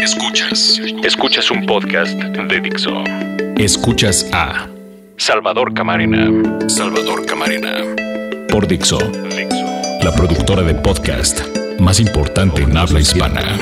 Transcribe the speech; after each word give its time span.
Escuchas. 0.00 0.80
Escuchas 1.02 1.50
un 1.50 1.66
podcast 1.66 2.12
de 2.12 2.60
Dixo. 2.60 3.02
Escuchas 3.56 4.28
a 4.32 4.68
Salvador 5.16 5.74
Camarena. 5.74 6.68
Salvador 6.68 7.26
Camarena. 7.26 7.82
Por 8.48 8.68
Dixo. 8.68 8.98
La 10.02 10.14
productora 10.14 10.62
de 10.62 10.74
podcast 10.74 11.40
más 11.80 11.98
importante 11.98 12.62
en 12.62 12.76
habla 12.76 13.00
hispana. 13.00 13.58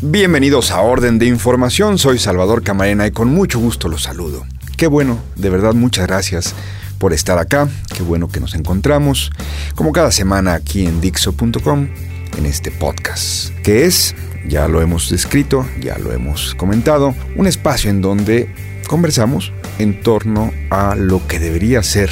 Bienvenidos 0.00 0.70
a 0.70 0.80
Orden 0.80 1.18
de 1.18 1.26
Información, 1.26 1.98
soy 1.98 2.18
Salvador 2.18 2.62
Camarena 2.62 3.06
y 3.06 3.10
con 3.10 3.28
mucho 3.28 3.58
gusto 3.58 3.88
los 3.88 4.04
saludo. 4.04 4.46
Qué 4.78 4.86
bueno, 4.86 5.18
de 5.36 5.50
verdad 5.50 5.74
muchas 5.74 6.06
gracias 6.06 6.54
por 6.98 7.12
estar 7.12 7.38
acá, 7.38 7.68
qué 7.94 8.02
bueno 8.02 8.28
que 8.28 8.40
nos 8.40 8.54
encontramos, 8.54 9.30
como 9.74 9.92
cada 9.92 10.10
semana 10.10 10.54
aquí 10.54 10.86
en 10.86 11.00
Dixo.com, 11.00 11.88
en 12.36 12.46
este 12.46 12.70
podcast, 12.70 13.50
que 13.62 13.84
es, 13.84 14.14
ya 14.46 14.68
lo 14.68 14.82
hemos 14.82 15.10
descrito, 15.10 15.66
ya 15.80 15.98
lo 15.98 16.12
hemos 16.12 16.54
comentado, 16.54 17.14
un 17.36 17.46
espacio 17.46 17.90
en 17.90 18.00
donde 18.00 18.52
conversamos 18.88 19.52
en 19.78 20.00
torno 20.02 20.52
a 20.70 20.94
lo 20.94 21.26
que 21.26 21.38
debería 21.38 21.82
ser 21.82 22.10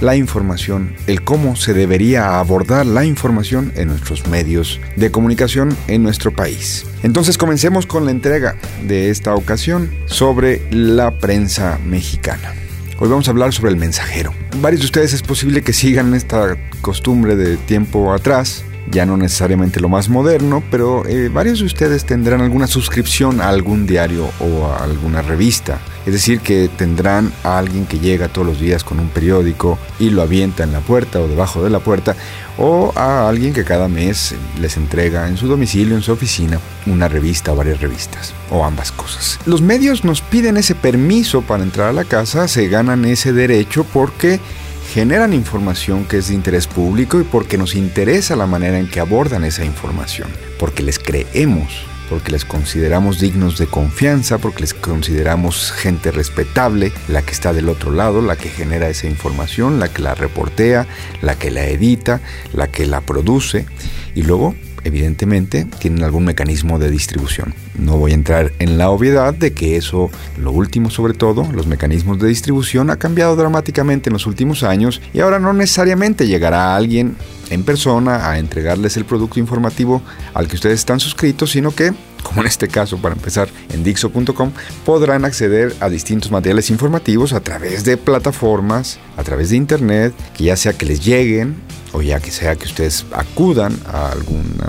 la 0.00 0.16
información, 0.16 0.94
el 1.06 1.22
cómo 1.22 1.56
se 1.56 1.74
debería 1.74 2.38
abordar 2.38 2.86
la 2.86 3.04
información 3.04 3.72
en 3.76 3.88
nuestros 3.88 4.26
medios 4.28 4.80
de 4.96 5.10
comunicación 5.10 5.76
en 5.88 6.02
nuestro 6.02 6.34
país. 6.34 6.86
Entonces 7.02 7.36
comencemos 7.36 7.86
con 7.86 8.06
la 8.06 8.10
entrega 8.10 8.56
de 8.86 9.10
esta 9.10 9.34
ocasión 9.34 9.90
sobre 10.06 10.62
la 10.70 11.18
prensa 11.18 11.78
mexicana. 11.84 12.54
Hoy 13.02 13.08
vamos 13.08 13.28
a 13.28 13.30
hablar 13.30 13.50
sobre 13.54 13.70
el 13.70 13.78
mensajero. 13.78 14.34
Varios 14.60 14.82
de 14.82 14.84
ustedes 14.84 15.14
es 15.14 15.22
posible 15.22 15.62
que 15.62 15.72
sigan 15.72 16.12
esta 16.14 16.58
costumbre 16.82 17.34
de 17.34 17.56
tiempo 17.56 18.12
atrás, 18.12 18.62
ya 18.90 19.06
no 19.06 19.16
necesariamente 19.16 19.80
lo 19.80 19.88
más 19.88 20.08
moderno, 20.08 20.62
pero 20.70 21.06
eh, 21.06 21.28
varios 21.28 21.60
de 21.60 21.66
ustedes 21.66 22.04
tendrán 22.04 22.40
alguna 22.40 22.66
suscripción 22.66 23.40
a 23.40 23.48
algún 23.48 23.86
diario 23.86 24.30
o 24.40 24.66
a 24.66 24.84
alguna 24.84 25.22
revista. 25.22 25.78
Es 26.06 26.14
decir, 26.14 26.40
que 26.40 26.68
tendrán 26.68 27.32
a 27.44 27.58
alguien 27.58 27.86
que 27.86 27.98
llega 27.98 28.28
todos 28.28 28.46
los 28.46 28.60
días 28.60 28.84
con 28.84 28.98
un 28.98 29.08
periódico 29.08 29.78
y 29.98 30.10
lo 30.10 30.22
avienta 30.22 30.64
en 30.64 30.72
la 30.72 30.80
puerta 30.80 31.20
o 31.20 31.28
debajo 31.28 31.62
de 31.62 31.70
la 31.70 31.80
puerta, 31.80 32.16
o 32.56 32.92
a 32.96 33.28
alguien 33.28 33.52
que 33.52 33.64
cada 33.64 33.88
mes 33.88 34.34
les 34.60 34.76
entrega 34.76 35.28
en 35.28 35.36
su 35.36 35.46
domicilio, 35.46 35.94
en 35.94 36.02
su 36.02 36.12
oficina, 36.12 36.58
una 36.86 37.08
revista 37.08 37.52
o 37.52 37.56
varias 37.56 37.80
revistas, 37.80 38.34
o 38.50 38.64
ambas 38.64 38.92
cosas. 38.92 39.38
Los 39.46 39.62
medios 39.62 40.04
nos 40.04 40.20
piden 40.20 40.56
ese 40.56 40.74
permiso 40.74 41.42
para 41.42 41.62
entrar 41.62 41.88
a 41.88 41.92
la 41.92 42.04
casa, 42.04 42.48
se 42.48 42.68
ganan 42.68 43.04
ese 43.04 43.32
derecho 43.32 43.84
porque 43.84 44.40
generan 44.92 45.32
información 45.32 46.04
que 46.04 46.18
es 46.18 46.28
de 46.28 46.34
interés 46.34 46.66
público 46.66 47.20
y 47.20 47.24
porque 47.24 47.56
nos 47.56 47.76
interesa 47.76 48.34
la 48.34 48.46
manera 48.46 48.78
en 48.78 48.88
que 48.88 48.98
abordan 48.98 49.44
esa 49.44 49.64
información, 49.64 50.28
porque 50.58 50.82
les 50.82 50.98
creemos 50.98 51.86
porque 52.10 52.32
les 52.32 52.44
consideramos 52.44 53.20
dignos 53.20 53.56
de 53.56 53.68
confianza, 53.68 54.38
porque 54.38 54.62
les 54.62 54.74
consideramos 54.74 55.70
gente 55.70 56.10
respetable, 56.10 56.90
la 57.06 57.22
que 57.22 57.30
está 57.30 57.52
del 57.52 57.68
otro 57.68 57.92
lado, 57.92 58.20
la 58.20 58.34
que 58.34 58.48
genera 58.48 58.88
esa 58.88 59.06
información, 59.06 59.78
la 59.78 59.88
que 59.92 60.02
la 60.02 60.16
reportea, 60.16 60.88
la 61.22 61.38
que 61.38 61.52
la 61.52 61.66
edita, 61.66 62.20
la 62.52 62.66
que 62.66 62.84
la 62.84 63.00
produce. 63.00 63.64
Y 64.16 64.24
luego 64.24 64.56
evidentemente 64.84 65.66
tienen 65.78 66.04
algún 66.04 66.24
mecanismo 66.24 66.78
de 66.78 66.90
distribución. 66.90 67.54
No 67.78 67.96
voy 67.96 68.12
a 68.12 68.14
entrar 68.14 68.52
en 68.58 68.78
la 68.78 68.90
obviedad 68.90 69.34
de 69.34 69.52
que 69.52 69.76
eso, 69.76 70.10
lo 70.38 70.52
último 70.52 70.90
sobre 70.90 71.14
todo, 71.14 71.46
los 71.52 71.66
mecanismos 71.66 72.18
de 72.18 72.28
distribución 72.28 72.90
ha 72.90 72.96
cambiado 72.96 73.36
dramáticamente 73.36 74.10
en 74.10 74.14
los 74.14 74.26
últimos 74.26 74.62
años 74.62 75.00
y 75.12 75.20
ahora 75.20 75.38
no 75.38 75.52
necesariamente 75.52 76.26
llegará 76.26 76.76
alguien 76.76 77.16
en 77.50 77.64
persona 77.64 78.30
a 78.30 78.38
entregarles 78.38 78.96
el 78.96 79.04
producto 79.04 79.40
informativo 79.40 80.02
al 80.34 80.48
que 80.48 80.56
ustedes 80.56 80.78
están 80.78 81.00
suscritos, 81.00 81.50
sino 81.50 81.72
que 81.72 81.92
como 82.22 82.42
en 82.42 82.46
este 82.46 82.68
caso 82.68 82.98
para 82.98 83.14
empezar 83.14 83.48
en 83.72 83.84
Dixo.com, 83.84 84.52
podrán 84.84 85.24
acceder 85.24 85.74
a 85.80 85.88
distintos 85.88 86.30
materiales 86.30 86.70
informativos 86.70 87.32
a 87.32 87.40
través 87.40 87.84
de 87.84 87.96
plataformas, 87.96 88.98
a 89.16 89.22
través 89.22 89.50
de 89.50 89.56
internet, 89.56 90.14
que 90.36 90.44
ya 90.44 90.56
sea 90.56 90.72
que 90.72 90.86
les 90.86 91.04
lleguen 91.04 91.56
o 91.92 92.02
ya 92.02 92.20
que 92.20 92.30
sea 92.30 92.56
que 92.56 92.66
ustedes 92.66 93.04
acudan 93.12 93.78
a 93.86 94.10
alguna 94.10 94.68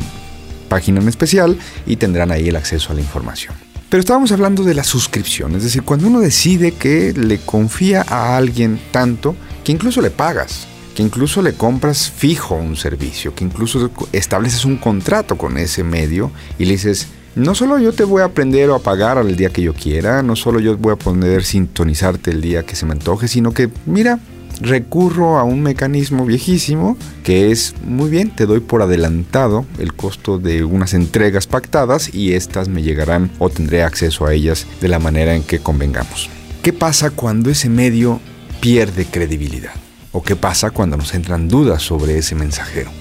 página 0.70 1.02
en 1.02 1.08
especial 1.08 1.58
y 1.86 1.98
tendrán 1.98 2.32
ahí 2.32 2.50
el 2.50 2.56
acceso 2.56 2.92
a 2.92 2.96
la 2.96 3.02
información. 3.02 3.54
Pero 3.90 4.00
estábamos 4.00 4.32
hablando 4.32 4.64
de 4.64 4.74
la 4.74 4.86
suscripción, 4.86 5.54
es 5.56 5.64
decir, 5.64 5.84
cuando 5.84 6.08
uno 6.08 6.22
decide 6.22 6.72
que 6.72 7.12
le 7.12 7.40
confía 7.40 8.06
a 8.08 8.38
alguien 8.38 8.80
tanto 8.92 9.36
que 9.66 9.74
incluso 9.74 10.02
le 10.02 10.10
pagas, 10.10 10.66
que 10.96 11.04
incluso 11.04 11.42
le 11.42 11.54
compras 11.54 12.10
fijo 12.10 12.56
un 12.56 12.78
servicio, 12.78 13.36
que 13.36 13.44
incluso 13.44 13.92
estableces 14.14 14.64
un 14.64 14.78
contrato 14.78 15.38
con 15.38 15.58
ese 15.58 15.84
medio 15.84 16.32
y 16.58 16.66
le 16.66 16.72
dices, 16.72 17.08
no 17.36 17.56
solo 17.56 17.80
yo 17.80 17.94
te 17.94 18.04
voy 18.04 18.22
a 18.22 18.26
aprender 18.26 18.70
o 18.70 18.76
a 18.76 18.80
pagar 18.80 19.18
al 19.18 19.36
día 19.36 19.50
que 19.50 19.62
yo 19.62 19.74
quiera, 19.74 20.22
no 20.22 20.36
solo 20.36 20.60
yo 20.60 20.78
voy 20.78 20.94
a 20.94 20.98
poder 20.98 21.44
sintonizarte 21.44 22.32
el 22.32 22.42
día 22.42 22.64
que 22.64 22.76
se 22.76 22.86
me 22.86 22.92
antoje, 22.92 23.28
sino 23.28 23.54
que, 23.54 23.70
mira, 23.86 24.20
recurro 24.60 25.40
a 25.40 25.44
un 25.44 25.62
mecanismo 25.64 26.26
viejísimo 26.26 26.98
que 27.24 27.52
es 27.52 27.74
muy 27.86 28.10
bien, 28.10 28.30
te 28.36 28.46
doy 28.46 28.60
por 28.60 28.82
adelantado 28.82 29.66
el 29.80 29.94
costo 29.94 30.38
de 30.38 30.64
unas 30.64 30.94
entregas 30.94 31.48
pactadas 31.48 32.14
y 32.14 32.34
estas 32.34 32.68
me 32.68 32.84
llegarán 32.84 33.32
o 33.40 33.50
tendré 33.50 33.84
acceso 33.84 34.26
a 34.26 34.34
ellas 34.34 34.68
de 34.82 34.88
la 34.88 35.00
manera 35.00 35.36
en 35.36 35.44
que 35.44 35.60
convengamos. 35.60 36.30
¿Qué 36.62 36.74
pasa 36.74 37.10
cuando 37.10 37.50
ese 37.50 37.70
medio 37.70 38.20
pierde 38.60 39.06
credibilidad? 39.06 39.74
¿O 40.12 40.22
qué 40.22 40.36
pasa 40.36 40.70
cuando 40.72 40.98
nos 40.98 41.14
entran 41.14 41.48
dudas 41.48 41.82
sobre 41.82 42.18
ese 42.18 42.36
mensajero? 42.36 42.92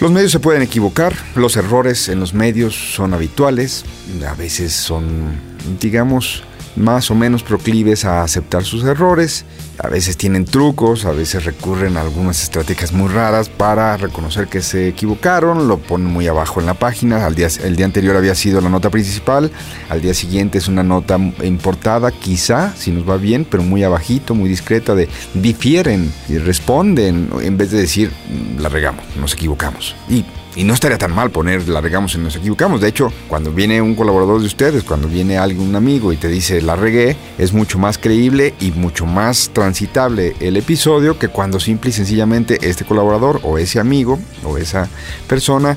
Los 0.00 0.10
medios 0.12 0.32
se 0.32 0.40
pueden 0.40 0.62
equivocar, 0.62 1.14
los 1.34 1.58
errores 1.58 2.08
en 2.08 2.20
los 2.20 2.32
medios 2.32 2.74
son 2.74 3.12
habituales, 3.12 3.84
a 4.26 4.32
veces 4.32 4.72
son, 4.72 5.38
digamos, 5.78 6.42
más 6.74 7.10
o 7.10 7.14
menos 7.14 7.42
proclives 7.42 8.06
a 8.06 8.22
aceptar 8.22 8.64
sus 8.64 8.82
errores, 8.84 9.44
a 9.82 9.88
veces 9.88 10.16
tienen 10.16 10.44
trucos, 10.44 11.06
a 11.06 11.12
veces 11.12 11.44
recurren 11.44 11.96
a 11.96 12.02
algunas 12.02 12.42
estrategias 12.42 12.92
muy 12.92 13.08
raras 13.08 13.48
para 13.48 13.96
reconocer 13.96 14.46
que 14.46 14.60
se 14.60 14.88
equivocaron, 14.88 15.68
lo 15.68 15.78
ponen 15.78 16.06
muy 16.06 16.26
abajo 16.26 16.60
en 16.60 16.66
la 16.66 16.74
página, 16.74 17.24
al 17.24 17.34
día, 17.34 17.48
el 17.64 17.76
día 17.76 17.86
anterior 17.86 18.16
había 18.16 18.34
sido 18.34 18.60
la 18.60 18.68
nota 18.68 18.90
principal, 18.90 19.50
al 19.88 20.02
día 20.02 20.12
siguiente 20.12 20.58
es 20.58 20.68
una 20.68 20.82
nota 20.82 21.18
importada, 21.42 22.10
quizá, 22.12 22.74
si 22.76 22.90
nos 22.90 23.08
va 23.08 23.16
bien, 23.16 23.46
pero 23.48 23.62
muy 23.62 23.82
abajito, 23.82 24.34
muy 24.34 24.50
discreta, 24.50 24.94
de 24.94 25.08
difieren 25.34 26.12
y 26.28 26.38
responden, 26.38 27.30
en 27.40 27.56
vez 27.56 27.70
de 27.70 27.78
decir, 27.78 28.12
la 28.58 28.68
regamos, 28.68 29.04
nos 29.16 29.32
equivocamos. 29.32 29.94
Y 30.08 30.24
y 30.56 30.64
no 30.64 30.74
estaría 30.74 30.98
tan 30.98 31.14
mal 31.14 31.30
poner 31.30 31.68
la 31.68 31.80
regamos 31.80 32.14
y 32.14 32.18
nos 32.18 32.36
equivocamos. 32.36 32.80
De 32.80 32.88
hecho, 32.88 33.12
cuando 33.28 33.52
viene 33.52 33.80
un 33.80 33.94
colaborador 33.94 34.40
de 34.40 34.46
ustedes, 34.46 34.82
cuando 34.82 35.08
viene 35.08 35.40
un 35.40 35.76
amigo 35.76 36.12
y 36.12 36.16
te 36.16 36.28
dice 36.28 36.60
la 36.60 36.76
regué, 36.76 37.16
es 37.38 37.52
mucho 37.52 37.78
más 37.78 37.98
creíble 37.98 38.54
y 38.60 38.72
mucho 38.72 39.06
más 39.06 39.50
transitable 39.70 40.34
el 40.40 40.56
episodio 40.56 41.16
que 41.16 41.28
cuando 41.28 41.60
simple 41.60 41.90
y 41.90 41.92
sencillamente 41.92 42.58
este 42.60 42.84
colaborador 42.84 43.38
o 43.44 43.56
ese 43.56 43.78
amigo 43.78 44.18
o 44.42 44.58
esa 44.58 44.88
persona 45.28 45.76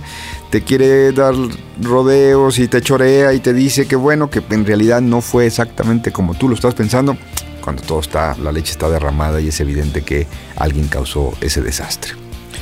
te 0.49 0.63
quiere 0.63 1.11
dar 1.11 1.35
rodeos 1.79 2.57
y 2.57 2.67
te 2.67 2.81
chorea 2.81 3.33
y 3.33 3.39
te 3.39 3.53
dice 3.53 3.85
que 3.85 3.95
bueno, 3.95 4.31
que 4.31 4.41
en 4.49 4.65
realidad 4.65 4.99
no 5.01 5.21
fue 5.21 5.45
exactamente 5.45 6.11
como 6.11 6.33
tú 6.33 6.49
lo 6.49 6.55
estás 6.55 6.73
pensando, 6.73 7.15
cuando 7.61 7.83
todo 7.83 7.99
está, 7.99 8.35
la 8.41 8.51
leche 8.51 8.71
está 8.71 8.89
derramada 8.89 9.39
y 9.39 9.49
es 9.49 9.59
evidente 9.59 10.01
que 10.01 10.25
alguien 10.55 10.87
causó 10.87 11.31
ese 11.39 11.61
desastre. 11.61 12.13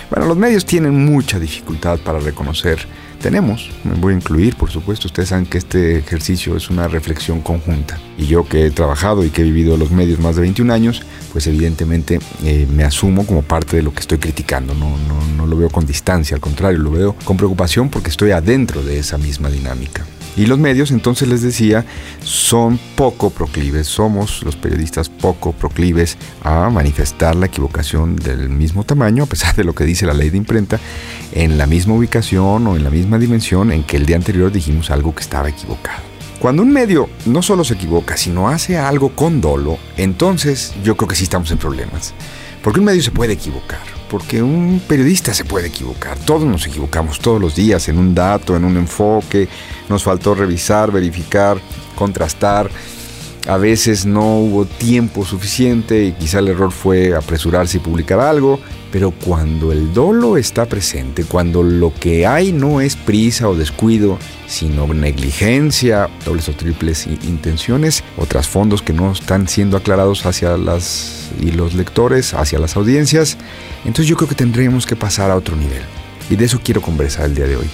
Bueno, 0.09 0.25
los 0.25 0.35
medios 0.35 0.65
tienen 0.65 1.05
mucha 1.05 1.39
dificultad 1.39 1.97
para 1.99 2.19
reconocer. 2.19 2.85
Tenemos, 3.21 3.69
me 3.83 3.93
voy 3.93 4.13
a 4.13 4.17
incluir, 4.17 4.55
por 4.55 4.71
supuesto, 4.71 5.07
ustedes 5.07 5.29
saben 5.29 5.45
que 5.45 5.59
este 5.59 5.99
ejercicio 5.99 6.57
es 6.57 6.71
una 6.71 6.87
reflexión 6.87 7.41
conjunta. 7.41 7.99
Y 8.17 8.25
yo 8.25 8.47
que 8.47 8.65
he 8.65 8.71
trabajado 8.71 9.23
y 9.23 9.29
que 9.29 9.41
he 9.41 9.45
vivido 9.45 9.77
los 9.77 9.91
medios 9.91 10.19
más 10.19 10.35
de 10.35 10.41
21 10.41 10.73
años, 10.73 11.03
pues 11.31 11.45
evidentemente 11.45 12.19
eh, 12.43 12.67
me 12.73 12.83
asumo 12.83 13.27
como 13.27 13.43
parte 13.43 13.77
de 13.77 13.83
lo 13.83 13.93
que 13.93 13.99
estoy 13.99 14.17
criticando. 14.17 14.73
No, 14.73 14.97
no, 15.07 15.23
no 15.37 15.46
lo 15.46 15.55
veo 15.55 15.69
con 15.69 15.85
distancia, 15.85 16.34
al 16.34 16.41
contrario, 16.41 16.79
lo 16.79 16.91
veo 16.91 17.16
con 17.23 17.37
preocupación 17.37 17.90
porque 17.90 18.09
estoy 18.09 18.31
adentro 18.31 18.84
de 18.84 18.97
esa 18.97 19.19
misma 19.19 19.49
dinámica. 19.49 20.03
Y 20.37 20.45
los 20.45 20.59
medios, 20.59 20.91
entonces 20.91 21.28
les 21.28 21.41
decía, 21.41 21.85
son 22.23 22.79
poco 22.95 23.29
proclives, 23.29 23.87
somos 23.87 24.43
los 24.43 24.55
periodistas 24.55 25.09
poco 25.09 25.51
proclives 25.51 26.17
a 26.41 26.69
manifestar 26.69 27.35
la 27.35 27.47
equivocación 27.47 28.16
del 28.16 28.49
mismo 28.49 28.83
tamaño, 28.85 29.23
a 29.23 29.28
pesar 29.28 29.55
de 29.55 29.63
lo 29.63 29.75
que 29.75 29.83
dice 29.83 30.05
la 30.05 30.13
ley 30.13 30.29
de 30.29 30.37
imprenta, 30.37 30.79
en 31.33 31.57
la 31.57 31.67
misma 31.67 31.95
ubicación 31.95 32.66
o 32.67 32.75
en 32.75 32.83
la 32.83 32.89
misma 32.89 33.17
dimensión 33.19 33.72
en 33.72 33.83
que 33.83 33.97
el 33.97 34.05
día 34.05 34.16
anterior 34.16 34.51
dijimos 34.51 34.89
algo 34.89 35.13
que 35.13 35.22
estaba 35.22 35.49
equivocado. 35.49 36.11
Cuando 36.39 36.63
un 36.63 36.72
medio 36.72 37.07
no 37.25 37.43
solo 37.43 37.63
se 37.63 37.75
equivoca, 37.75 38.17
sino 38.17 38.49
hace 38.49 38.77
algo 38.77 39.16
con 39.16 39.41
dolo, 39.41 39.77
entonces 39.95 40.73
yo 40.84 40.97
creo 40.97 41.07
que 41.07 41.16
sí 41.16 41.23
estamos 41.23 41.51
en 41.51 41.59
problemas. 41.59 42.16
Porque 42.63 42.79
un 42.79 42.85
medio 42.85 43.03
se 43.03 43.11
puede 43.11 43.34
equivocar, 43.34 43.79
porque 44.11 44.43
un 44.43 44.81
periodista 44.85 45.34
se 45.34 45.46
puede 45.46 45.67
equivocar. 45.67 46.19
Todos 46.19 46.43
nos 46.43 46.67
equivocamos 46.67 47.19
todos 47.19 47.40
los 47.40 47.55
días 47.55 47.87
en 47.87 47.97
un 47.97 48.13
dato, 48.13 48.58
en 48.58 48.66
un 48.66 48.75
enfoque. 48.75 49.47
Nos 49.87 50.03
faltó 50.03 50.35
revisar, 50.35 50.91
verificar, 50.91 51.58
contrastar. 51.96 52.69
A 53.47 53.58
veces 53.58 54.05
no 54.05 54.40
hubo 54.40 54.66
tiempo 54.66 55.26
suficiente 55.26 56.05
y 56.05 56.11
quizá 56.11 56.40
el 56.40 56.49
error 56.49 56.72
fue 56.72 57.16
apresurarse 57.16 57.78
y 57.78 57.79
publicar 57.79 58.20
algo, 58.20 58.59
pero 58.91 59.11
cuando 59.11 59.72
el 59.72 59.93
dolo 59.93 60.38
está 60.38 60.66
presente, 60.67 61.23
cuando 61.23 61.64
lo 61.64 61.93
que 61.93 62.28
hay 62.28 62.52
no 62.52 62.82
es 62.82 62.96
prisa 62.96 63.49
o 63.49 63.55
descuido, 63.55 64.20
sino 64.47 64.93
negligencia, 64.93 66.09
dobles 66.26 66.49
o 66.49 66.53
triples 66.53 67.08
intenciones 67.08 68.03
o 68.17 68.26
trasfondos 68.26 68.82
que 68.82 68.93
no 68.93 69.11
están 69.11 69.47
siendo 69.47 69.78
aclarados 69.78 70.26
hacia 70.26 70.58
las 70.58 71.32
y 71.40 71.52
los 71.52 71.73
lectores, 71.73 72.34
hacia 72.34 72.59
las 72.59 72.76
audiencias, 72.76 73.37
entonces 73.85 74.08
yo 74.08 74.17
creo 74.17 74.29
que 74.29 74.35
tendríamos 74.35 74.85
que 74.85 74.96
pasar 74.96 75.32
a 75.32 75.35
otro 75.35 75.55
nivel. 75.55 75.82
Y 76.29 76.35
de 76.35 76.46
eso 76.46 76.59
quiero 76.64 76.82
conversar 76.82 77.26
el 77.26 77.35
día 77.35 77.47
de 77.47 77.55
hoy. 77.55 77.70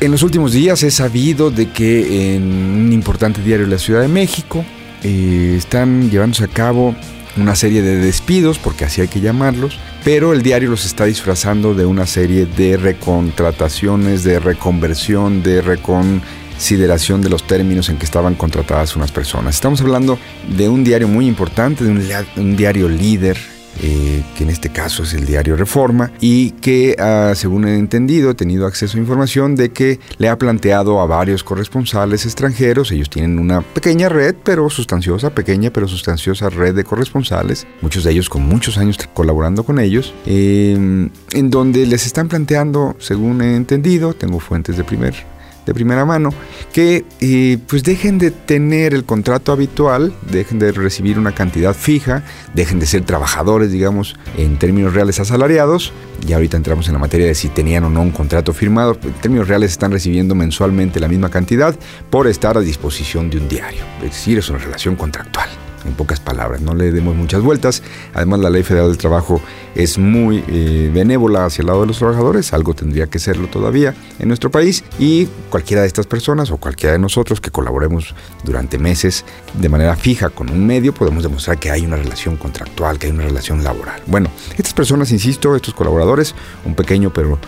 En 0.00 0.10
los 0.10 0.22
últimos 0.24 0.52
días 0.52 0.82
he 0.82 0.90
sabido 0.90 1.50
de 1.50 1.70
que 1.70 2.34
en 2.34 2.42
un 2.42 2.92
importante 2.92 3.40
diario 3.40 3.66
de 3.66 3.72
la 3.72 3.78
Ciudad 3.78 4.00
de 4.00 4.08
México 4.08 4.64
eh, 5.02 5.54
están 5.56 6.10
llevándose 6.10 6.44
a 6.44 6.48
cabo 6.48 6.94
una 7.36 7.54
serie 7.54 7.82
de 7.82 7.96
despidos, 7.96 8.58
porque 8.58 8.84
así 8.84 9.00
hay 9.00 9.08
que 9.08 9.20
llamarlos, 9.20 9.78
pero 10.04 10.32
el 10.32 10.42
diario 10.42 10.70
los 10.70 10.84
está 10.84 11.04
disfrazando 11.04 11.74
de 11.74 11.86
una 11.86 12.06
serie 12.06 12.46
de 12.46 12.76
recontrataciones, 12.76 14.22
de 14.22 14.38
reconversión, 14.38 15.42
de 15.42 15.62
reconsideración 15.62 17.22
de 17.22 17.30
los 17.30 17.46
términos 17.46 17.88
en 17.88 17.96
que 17.96 18.04
estaban 18.04 18.34
contratadas 18.34 18.96
unas 18.96 19.12
personas. 19.12 19.54
Estamos 19.54 19.80
hablando 19.80 20.18
de 20.56 20.68
un 20.68 20.84
diario 20.84 21.08
muy 21.08 21.26
importante, 21.26 21.84
de 21.84 21.90
un, 21.90 22.02
un 22.36 22.56
diario 22.56 22.88
líder 22.88 23.51
eh, 23.80 24.22
que 24.36 24.44
en 24.44 24.50
este 24.50 24.70
caso 24.70 25.02
es 25.02 25.14
el 25.14 25.26
diario 25.26 25.56
Reforma, 25.56 26.12
y 26.20 26.50
que, 26.52 26.96
ah, 26.98 27.32
según 27.34 27.66
he 27.66 27.78
entendido, 27.78 28.30
he 28.30 28.34
tenido 28.34 28.66
acceso 28.66 28.96
a 28.96 29.00
información 29.00 29.56
de 29.56 29.70
que 29.70 30.00
le 30.18 30.28
ha 30.28 30.38
planteado 30.38 31.00
a 31.00 31.06
varios 31.06 31.44
corresponsales 31.44 32.24
extranjeros, 32.24 32.92
ellos 32.92 33.10
tienen 33.10 33.38
una 33.38 33.62
pequeña 33.62 34.08
red, 34.08 34.34
pero 34.42 34.68
sustanciosa, 34.70 35.30
pequeña 35.30 35.70
pero 35.70 35.88
sustanciosa 35.88 36.50
red 36.50 36.74
de 36.74 36.84
corresponsales, 36.84 37.66
muchos 37.80 38.04
de 38.04 38.12
ellos 38.12 38.28
con 38.28 38.42
muchos 38.42 38.78
años 38.78 38.98
colaborando 39.14 39.64
con 39.64 39.78
ellos, 39.78 40.14
eh, 40.26 40.72
en 40.74 41.50
donde 41.50 41.86
les 41.86 42.06
están 42.06 42.28
planteando, 42.28 42.96
según 42.98 43.42
he 43.42 43.56
entendido, 43.56 44.14
tengo 44.14 44.40
fuentes 44.40 44.76
de 44.76 44.84
primer 44.84 45.31
de 45.66 45.74
primera 45.74 46.04
mano, 46.04 46.30
que 46.72 47.04
eh, 47.20 47.58
pues 47.66 47.82
dejen 47.82 48.18
de 48.18 48.30
tener 48.30 48.94
el 48.94 49.04
contrato 49.04 49.52
habitual, 49.52 50.12
dejen 50.30 50.58
de 50.58 50.72
recibir 50.72 51.18
una 51.18 51.32
cantidad 51.32 51.74
fija, 51.74 52.22
dejen 52.54 52.78
de 52.80 52.86
ser 52.86 53.02
trabajadores, 53.04 53.70
digamos, 53.70 54.16
en 54.36 54.58
términos 54.58 54.94
reales 54.94 55.20
asalariados. 55.20 55.92
Y 56.26 56.32
ahorita 56.32 56.56
entramos 56.56 56.86
en 56.86 56.94
la 56.94 57.00
materia 57.00 57.26
de 57.26 57.34
si 57.34 57.48
tenían 57.48 57.84
o 57.84 57.90
no 57.90 58.00
un 58.00 58.12
contrato 58.12 58.52
firmado. 58.52 58.96
En 59.02 59.12
términos 59.14 59.48
reales 59.48 59.72
están 59.72 59.90
recibiendo 59.90 60.34
mensualmente 60.34 61.00
la 61.00 61.08
misma 61.08 61.30
cantidad 61.30 61.76
por 62.10 62.28
estar 62.28 62.56
a 62.56 62.60
disposición 62.60 63.28
de 63.30 63.38
un 63.38 63.48
diario. 63.48 63.82
Es 63.98 64.10
decir, 64.10 64.38
es 64.38 64.48
una 64.48 64.58
relación 64.58 64.94
contractual 64.94 65.48
en 65.84 65.94
pocas 65.94 66.20
palabras, 66.20 66.60
no 66.60 66.74
le 66.74 66.90
demos 66.92 67.16
muchas 67.16 67.42
vueltas. 67.42 67.82
Además, 68.14 68.40
la 68.40 68.50
Ley 68.50 68.62
Federal 68.62 68.88
del 68.88 68.98
Trabajo 68.98 69.40
es 69.74 69.98
muy 69.98 70.44
eh, 70.48 70.90
benévola 70.92 71.46
hacia 71.46 71.62
el 71.62 71.66
lado 71.66 71.82
de 71.82 71.86
los 71.86 71.98
trabajadores, 71.98 72.52
algo 72.52 72.74
tendría 72.74 73.06
que 73.06 73.18
serlo 73.18 73.48
todavía 73.48 73.94
en 74.18 74.28
nuestro 74.28 74.50
país, 74.50 74.84
y 74.98 75.26
cualquiera 75.50 75.82
de 75.82 75.88
estas 75.88 76.06
personas 76.06 76.50
o 76.50 76.56
cualquiera 76.56 76.92
de 76.92 76.98
nosotros 76.98 77.40
que 77.40 77.50
colaboremos 77.50 78.14
durante 78.44 78.78
meses 78.78 79.24
de 79.54 79.68
manera 79.68 79.96
fija 79.96 80.30
con 80.30 80.50
un 80.50 80.66
medio, 80.66 80.92
podemos 80.94 81.22
demostrar 81.22 81.58
que 81.58 81.70
hay 81.70 81.84
una 81.84 81.96
relación 81.96 82.36
contractual, 82.36 82.98
que 82.98 83.06
hay 83.06 83.12
una 83.12 83.24
relación 83.24 83.62
laboral. 83.64 84.00
Bueno, 84.06 84.30
estas 84.56 84.74
personas, 84.74 85.10
insisto, 85.10 85.56
estos 85.56 85.74
colaboradores, 85.74 86.34
un 86.64 86.74
pequeño 86.74 87.12
pero 87.12 87.38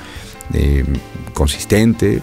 eh, 0.53 0.85
consistente 1.33 2.23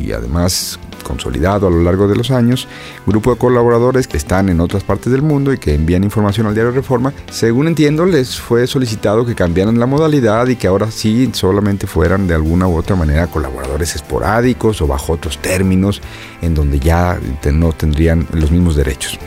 y 0.00 0.12
además 0.12 0.78
consolidado 1.04 1.68
a 1.68 1.70
lo 1.70 1.82
largo 1.82 2.08
de 2.08 2.16
los 2.16 2.32
años, 2.32 2.66
grupo 3.06 3.30
de 3.30 3.38
colaboradores 3.38 4.08
que 4.08 4.16
están 4.16 4.48
en 4.48 4.60
otras 4.60 4.82
partes 4.82 5.12
del 5.12 5.22
mundo 5.22 5.52
y 5.52 5.58
que 5.58 5.74
envían 5.74 6.02
información 6.02 6.48
al 6.48 6.54
diario 6.54 6.72
Reforma, 6.72 7.12
según 7.30 7.68
entiendo 7.68 8.04
les 8.06 8.40
fue 8.40 8.66
solicitado 8.66 9.24
que 9.24 9.36
cambiaran 9.36 9.78
la 9.78 9.86
modalidad 9.86 10.48
y 10.48 10.56
que 10.56 10.66
ahora 10.66 10.90
sí 10.90 11.30
solamente 11.32 11.86
fueran 11.86 12.26
de 12.26 12.34
alguna 12.34 12.66
u 12.66 12.76
otra 12.76 12.96
manera 12.96 13.28
colaboradores 13.28 13.94
esporádicos 13.94 14.82
o 14.82 14.88
bajo 14.88 15.12
otros 15.12 15.38
términos 15.38 16.02
en 16.42 16.54
donde 16.54 16.80
ya 16.80 17.18
no 17.52 17.72
tendrían 17.72 18.26
los 18.32 18.50
mismos 18.50 18.74
derechos. 18.74 19.18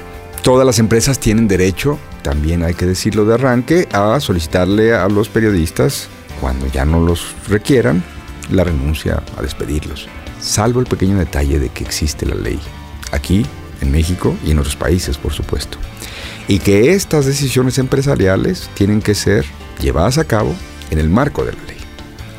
Todas 0.43 0.65
las 0.65 0.79
empresas 0.79 1.19
tienen 1.19 1.47
derecho, 1.47 1.97
también 2.21 2.63
hay 2.63 2.73
que 2.73 2.85
decirlo 2.85 3.25
de 3.25 3.35
arranque, 3.35 3.87
a 3.91 4.19
solicitarle 4.19 4.93
a 4.93 5.07
los 5.07 5.29
periodistas, 5.29 6.07
cuando 6.41 6.67
ya 6.67 6.85
no 6.85 6.99
los 6.99 7.35
requieran, 7.47 8.03
la 8.49 8.63
renuncia 8.63 9.21
a 9.37 9.41
despedirlos 9.41 10.07
salvo 10.41 10.79
el 10.79 10.85
pequeño 10.85 11.17
detalle 11.17 11.59
de 11.59 11.69
que 11.69 11.83
existe 11.83 12.25
la 12.25 12.35
ley, 12.35 12.59
aquí, 13.11 13.45
en 13.81 13.91
México 13.91 14.35
y 14.45 14.51
en 14.51 14.59
otros 14.59 14.75
países, 14.75 15.17
por 15.17 15.33
supuesto. 15.33 15.77
Y 16.47 16.59
que 16.59 16.93
estas 16.93 17.25
decisiones 17.25 17.77
empresariales 17.77 18.69
tienen 18.73 19.01
que 19.01 19.15
ser 19.15 19.45
llevadas 19.79 20.17
a 20.17 20.25
cabo 20.25 20.55
en 20.91 20.99
el 20.99 21.09
marco 21.09 21.43
de 21.43 21.53
la 21.53 21.63
ley. 21.63 21.77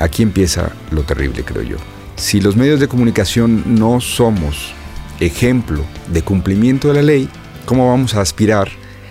Aquí 0.00 0.22
empieza 0.22 0.72
lo 0.90 1.02
terrible, 1.02 1.44
creo 1.44 1.62
yo. 1.62 1.76
Si 2.16 2.40
los 2.40 2.56
medios 2.56 2.80
de 2.80 2.88
comunicación 2.88 3.78
no 3.78 4.00
somos 4.00 4.72
ejemplo 5.20 5.84
de 6.08 6.22
cumplimiento 6.22 6.88
de 6.88 6.94
la 6.94 7.02
ley, 7.02 7.28
¿cómo 7.66 7.88
vamos 7.88 8.14
a 8.14 8.20
aspirar 8.20 8.68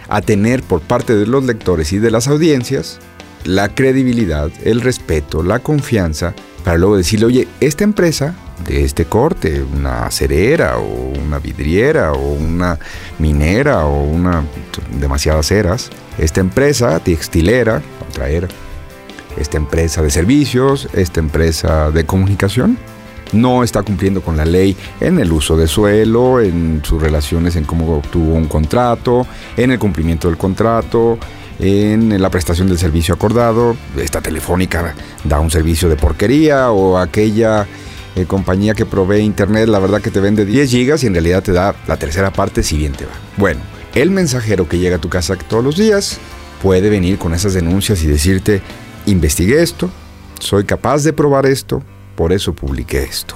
a 0.10 0.22
tener 0.22 0.64
por 0.64 0.82
parte 0.82 1.16
de 1.16 1.28
los 1.28 1.44
lectores 1.44 1.92
y 1.94 2.00
de 2.00 2.12
las 2.12 2.28
audiencias 2.28 3.00
la 3.44 3.74
credibilidad, 3.74 4.52
el 4.64 4.82
respeto, 4.82 5.42
la 5.42 5.60
confianza, 5.60 6.34
para 6.64 6.78
luego 6.78 6.98
decirle, 6.98 7.28
oye, 7.28 7.48
esta 7.62 7.84
empresa 7.86 8.36
de 8.66 8.84
este 8.84 9.06
corte, 9.06 9.62
una 9.62 10.06
acerera 10.06 10.78
o 10.78 11.14
una 11.20 11.40
vidriera 11.40 12.14
o 12.14 12.34
una 12.34 12.78
minera 13.20 13.86
o 13.86 14.04
una 14.04 14.44
demasiadas 15.00 15.52
eras. 15.52 15.90
Esta 16.18 16.40
empresa 16.40 17.00
textilera, 17.00 17.82
otra 18.10 18.30
era. 18.30 18.48
Esta 19.38 19.58
empresa 19.58 20.02
de 20.02 20.10
servicios, 20.10 20.90
esta 20.94 21.20
empresa 21.20 21.92
de 21.92 22.06
comunicación, 22.06 22.78
no 23.34 23.64
está 23.64 23.84
cumpliendo 23.84 24.22
con 24.22 24.38
la 24.38 24.46
ley 24.46 24.76
en 25.00 25.20
el 25.20 25.32
uso 25.32 25.58
de 25.58 25.68
suelo, 25.68 26.42
en 26.42 26.82
sus 26.84 27.02
relaciones, 27.02 27.56
en 27.56 27.66
cómo 27.66 27.98
obtuvo 27.98 28.34
un 28.34 28.48
contrato, 28.48 29.28
en 29.56 29.72
el 29.72 29.80
cumplimiento 29.80 30.28
del 30.28 30.38
contrato, 30.38 31.20
en 31.60 32.20
la 32.22 32.30
prestación 32.30 32.68
del 32.68 32.78
servicio 32.78 33.14
acordado. 33.14 33.76
Esta 33.98 34.22
telefónica 34.22 34.96
da 35.24 35.40
un 35.40 35.52
servicio 35.52 35.90
de 35.90 35.96
porquería 35.96 36.72
o 36.72 36.98
aquella 36.98 37.68
eh, 38.16 38.26
compañía 38.26 38.74
que 38.74 38.86
provee 38.86 39.20
internet, 39.20 39.68
la 39.68 39.80
verdad 39.80 40.02
que 40.02 40.12
te 40.12 40.20
vende 40.20 40.46
10 40.46 40.70
gigas 40.70 41.04
y 41.04 41.08
en 41.08 41.14
realidad 41.14 41.44
te 41.44 41.52
da 41.52 41.76
la 41.88 41.98
tercera 41.98 42.32
parte 42.32 42.64
si 42.64 42.78
bien 42.78 42.94
te 42.94 43.06
va. 43.06 43.12
Bueno, 43.38 43.62
el 43.96 44.12
mensajero 44.12 44.68
que 44.68 44.80
llega 44.80 44.98
a 44.98 45.02
tu 45.02 45.10
casa 45.10 45.36
todos 45.36 45.64
los 45.64 45.78
días 45.78 46.20
puede 46.62 46.90
venir 46.90 47.18
con 47.18 47.34
esas 47.34 47.54
denuncias 47.54 48.04
y 48.04 48.08
decirte, 48.08 48.62
investigué 49.06 49.62
esto, 49.62 49.90
soy 50.40 50.66
capaz 50.66 51.04
de 51.04 51.14
probar 51.14 51.46
esto, 51.46 51.84
por 52.16 52.34
eso 52.34 52.54
publiqué 52.54 53.04
esto. 53.04 53.36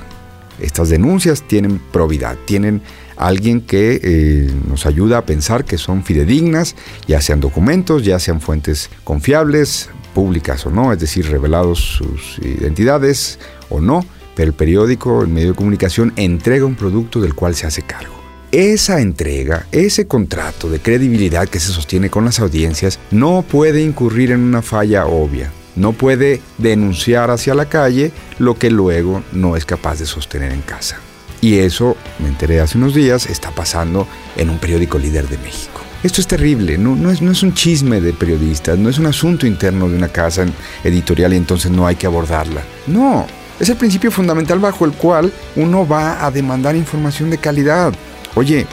Estas 0.60 0.90
denuncias 0.90 1.44
tienen 1.48 1.80
probidad, 1.92 2.38
tienen 2.46 2.82
alguien 3.18 3.62
que 3.62 4.00
eh, 4.04 4.52
nos 4.68 4.86
ayuda 4.86 5.20
a 5.20 5.26
pensar 5.26 5.66
que 5.66 5.78
son 5.78 6.04
fidedignas, 6.04 6.76
ya 7.08 7.22
sean 7.22 7.40
documentos, 7.40 8.04
ya 8.04 8.20
sean 8.20 8.42
fuentes 8.42 8.90
confiables, 9.04 9.90
públicas 10.14 10.66
o 10.66 10.72
no, 10.72 10.92
es 10.92 11.00
decir, 11.00 11.30
revelados 11.30 11.80
sus 11.80 12.38
identidades 12.40 13.40
o 13.70 13.80
no 13.80 14.06
pero 14.36 14.50
el 14.50 14.54
periódico, 14.54 15.22
el 15.22 15.28
medio 15.28 15.50
de 15.50 15.56
comunicación, 15.56 16.14
entrega 16.16 16.66
un 16.66 16.76
producto 16.76 17.20
del 17.20 17.36
cual 17.36 17.56
se 17.56 17.68
hace 17.68 17.82
cargo. 17.82 18.22
Esa 18.52 19.00
entrega, 19.00 19.66
ese 19.72 20.08
contrato 20.08 20.70
de 20.70 20.80
credibilidad 20.80 21.48
que 21.48 21.60
se 21.60 21.72
sostiene 21.72 22.10
con 22.10 22.26
las 22.26 22.40
audiencias, 22.40 23.00
no 23.10 23.46
puede 23.48 23.82
incurrir 23.82 24.32
en 24.32 24.42
una 24.42 24.62
falla 24.62 25.06
obvia. 25.06 25.52
No 25.76 25.94
puede 25.94 26.42
denunciar 26.58 27.32
hacia 27.32 27.56
la 27.56 27.70
calle 27.70 28.12
lo 28.40 28.60
que 28.60 28.70
luego 28.70 29.24
no 29.32 29.56
es 29.56 29.66
capaz 29.66 30.00
de 30.00 30.06
sostener 30.06 30.52
en 30.52 30.62
casa. 30.62 30.98
Y 31.40 31.60
eso, 31.60 31.96
me 32.20 32.28
enteré 32.28 32.60
hace 32.60 32.78
unos 32.78 32.94
días, 32.94 33.26
está 33.26 33.52
pasando 33.52 34.06
en 34.36 34.50
un 34.50 34.60
periódico 34.60 35.00
líder 35.00 35.28
de 35.30 35.38
México. 35.38 35.82
Esto 36.04 36.20
es 36.20 36.28
terrible, 36.28 36.78
no, 36.78 36.96
no, 36.96 37.10
es, 37.10 37.22
no 37.22 37.32
es 37.32 37.44
un 37.44 37.54
chisme 37.54 38.02
de 38.02 38.12
periodistas, 38.12 38.78
no 38.78 38.90
es 38.90 38.98
un 38.98 39.06
asunto 39.06 39.46
interno 39.46 39.88
de 39.88 39.96
una 39.96 40.08
casa 40.08 40.46
editorial 40.84 41.34
y 41.34 41.38
entonces 41.38 41.72
no 41.72 41.88
hay 41.88 41.96
que 41.96 42.08
abordarla. 42.08 42.64
No, 42.88 43.28
es 43.62 43.70
el 43.70 43.78
principio 43.78 44.10
fundamental 44.10 44.58
bajo 44.58 44.86
el 44.86 44.92
cual 44.92 45.32
uno 45.56 45.88
va 45.88 46.26
a 46.26 46.32
demandar 46.32 46.76
información 46.76 47.30
de 47.30 47.38
calidad. 47.38 47.94
Oye, 48.34 48.66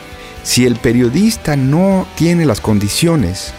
si 0.43 0.65
el 0.65 0.77
periodista 0.77 1.57
no 1.57 2.07
tiene 2.17 2.47
las 2.47 2.63
condiciones 2.63 3.53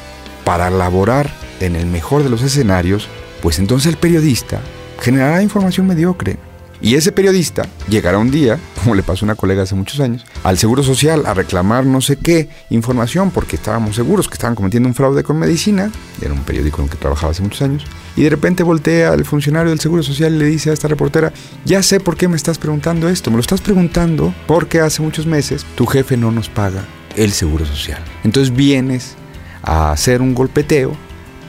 para 0.44 0.70
elaborar 0.70 1.30
en 1.60 1.76
el 1.76 1.86
mejor 1.86 2.24
de 2.24 2.30
los 2.30 2.42
escenarios, 2.42 3.08
pues 3.44 3.60
entonces 3.60 3.94
el 3.94 3.98
periodista 3.98 4.60
generará 5.00 5.44
información 5.44 5.86
mediocre. 5.86 6.49
Y 6.82 6.96
ese 6.96 7.12
periodista 7.12 7.68
llegará 7.90 8.18
un 8.18 8.32
día, 8.32 8.58
como 8.82 8.96
le 8.96 9.04
pasó 9.04 9.26
a 9.26 9.28
una 9.28 9.36
colega 9.36 9.64
hace 9.64 9.76
muchos 9.76 10.00
años, 10.00 10.26
al 10.44 10.58
Seguro 10.58 10.82
Social 10.82 11.26
a 11.26 11.34
reclamar 11.34 11.86
no 11.86 12.00
sé 12.00 12.16
qué 12.16 12.48
información 12.70 13.32
porque 13.32 13.58
estábamos 13.58 13.96
seguros 13.96 14.30
que 14.30 14.36
estaban 14.36 14.56
cometiendo 14.56 14.88
un 14.88 14.96
fraude 14.96 15.24
con 15.24 15.38
medicina, 15.38 15.92
era 16.22 16.34
un 16.34 16.44
periódico 16.44 16.82
en 16.82 16.86
el 16.86 16.92
que 16.92 16.98
trabajaba 16.98 17.32
hace 17.32 17.42
muchos 17.42 17.62
años, 17.62 17.86
y 18.16 18.24
de 18.24 18.30
repente 18.30 18.64
voltea 18.64 19.12
al 19.12 19.26
funcionario 19.26 19.72
del 19.72 19.80
Seguro 19.82 20.04
Social 20.04 20.34
y 20.34 20.38
le 20.38 20.46
dice 20.46 20.70
a 20.70 20.74
esta 20.74 20.88
reportera, 20.88 21.34
ya 21.66 21.84
sé 21.84 22.00
por 22.00 22.16
qué 22.16 22.30
me 22.30 22.38
estás 22.38 22.58
preguntando 22.58 23.10
esto, 23.10 23.30
me 23.30 23.38
lo 23.38 23.42
estás 23.42 23.62
preguntando 23.62 24.34
porque 24.48 24.80
hace 24.80 25.02
muchos 25.02 25.26
meses 25.26 25.66
tu 25.76 25.86
jefe 25.86 26.16
no 26.16 26.32
nos 26.32 26.48
paga 26.48 26.86
el 27.18 27.32
Seguro 27.34 27.66
Social. 27.66 28.02
Entonces 28.24 28.56
vienes 28.56 29.16
a 29.64 29.92
hacer 29.92 30.22
un 30.22 30.34
golpeteo 30.34 30.96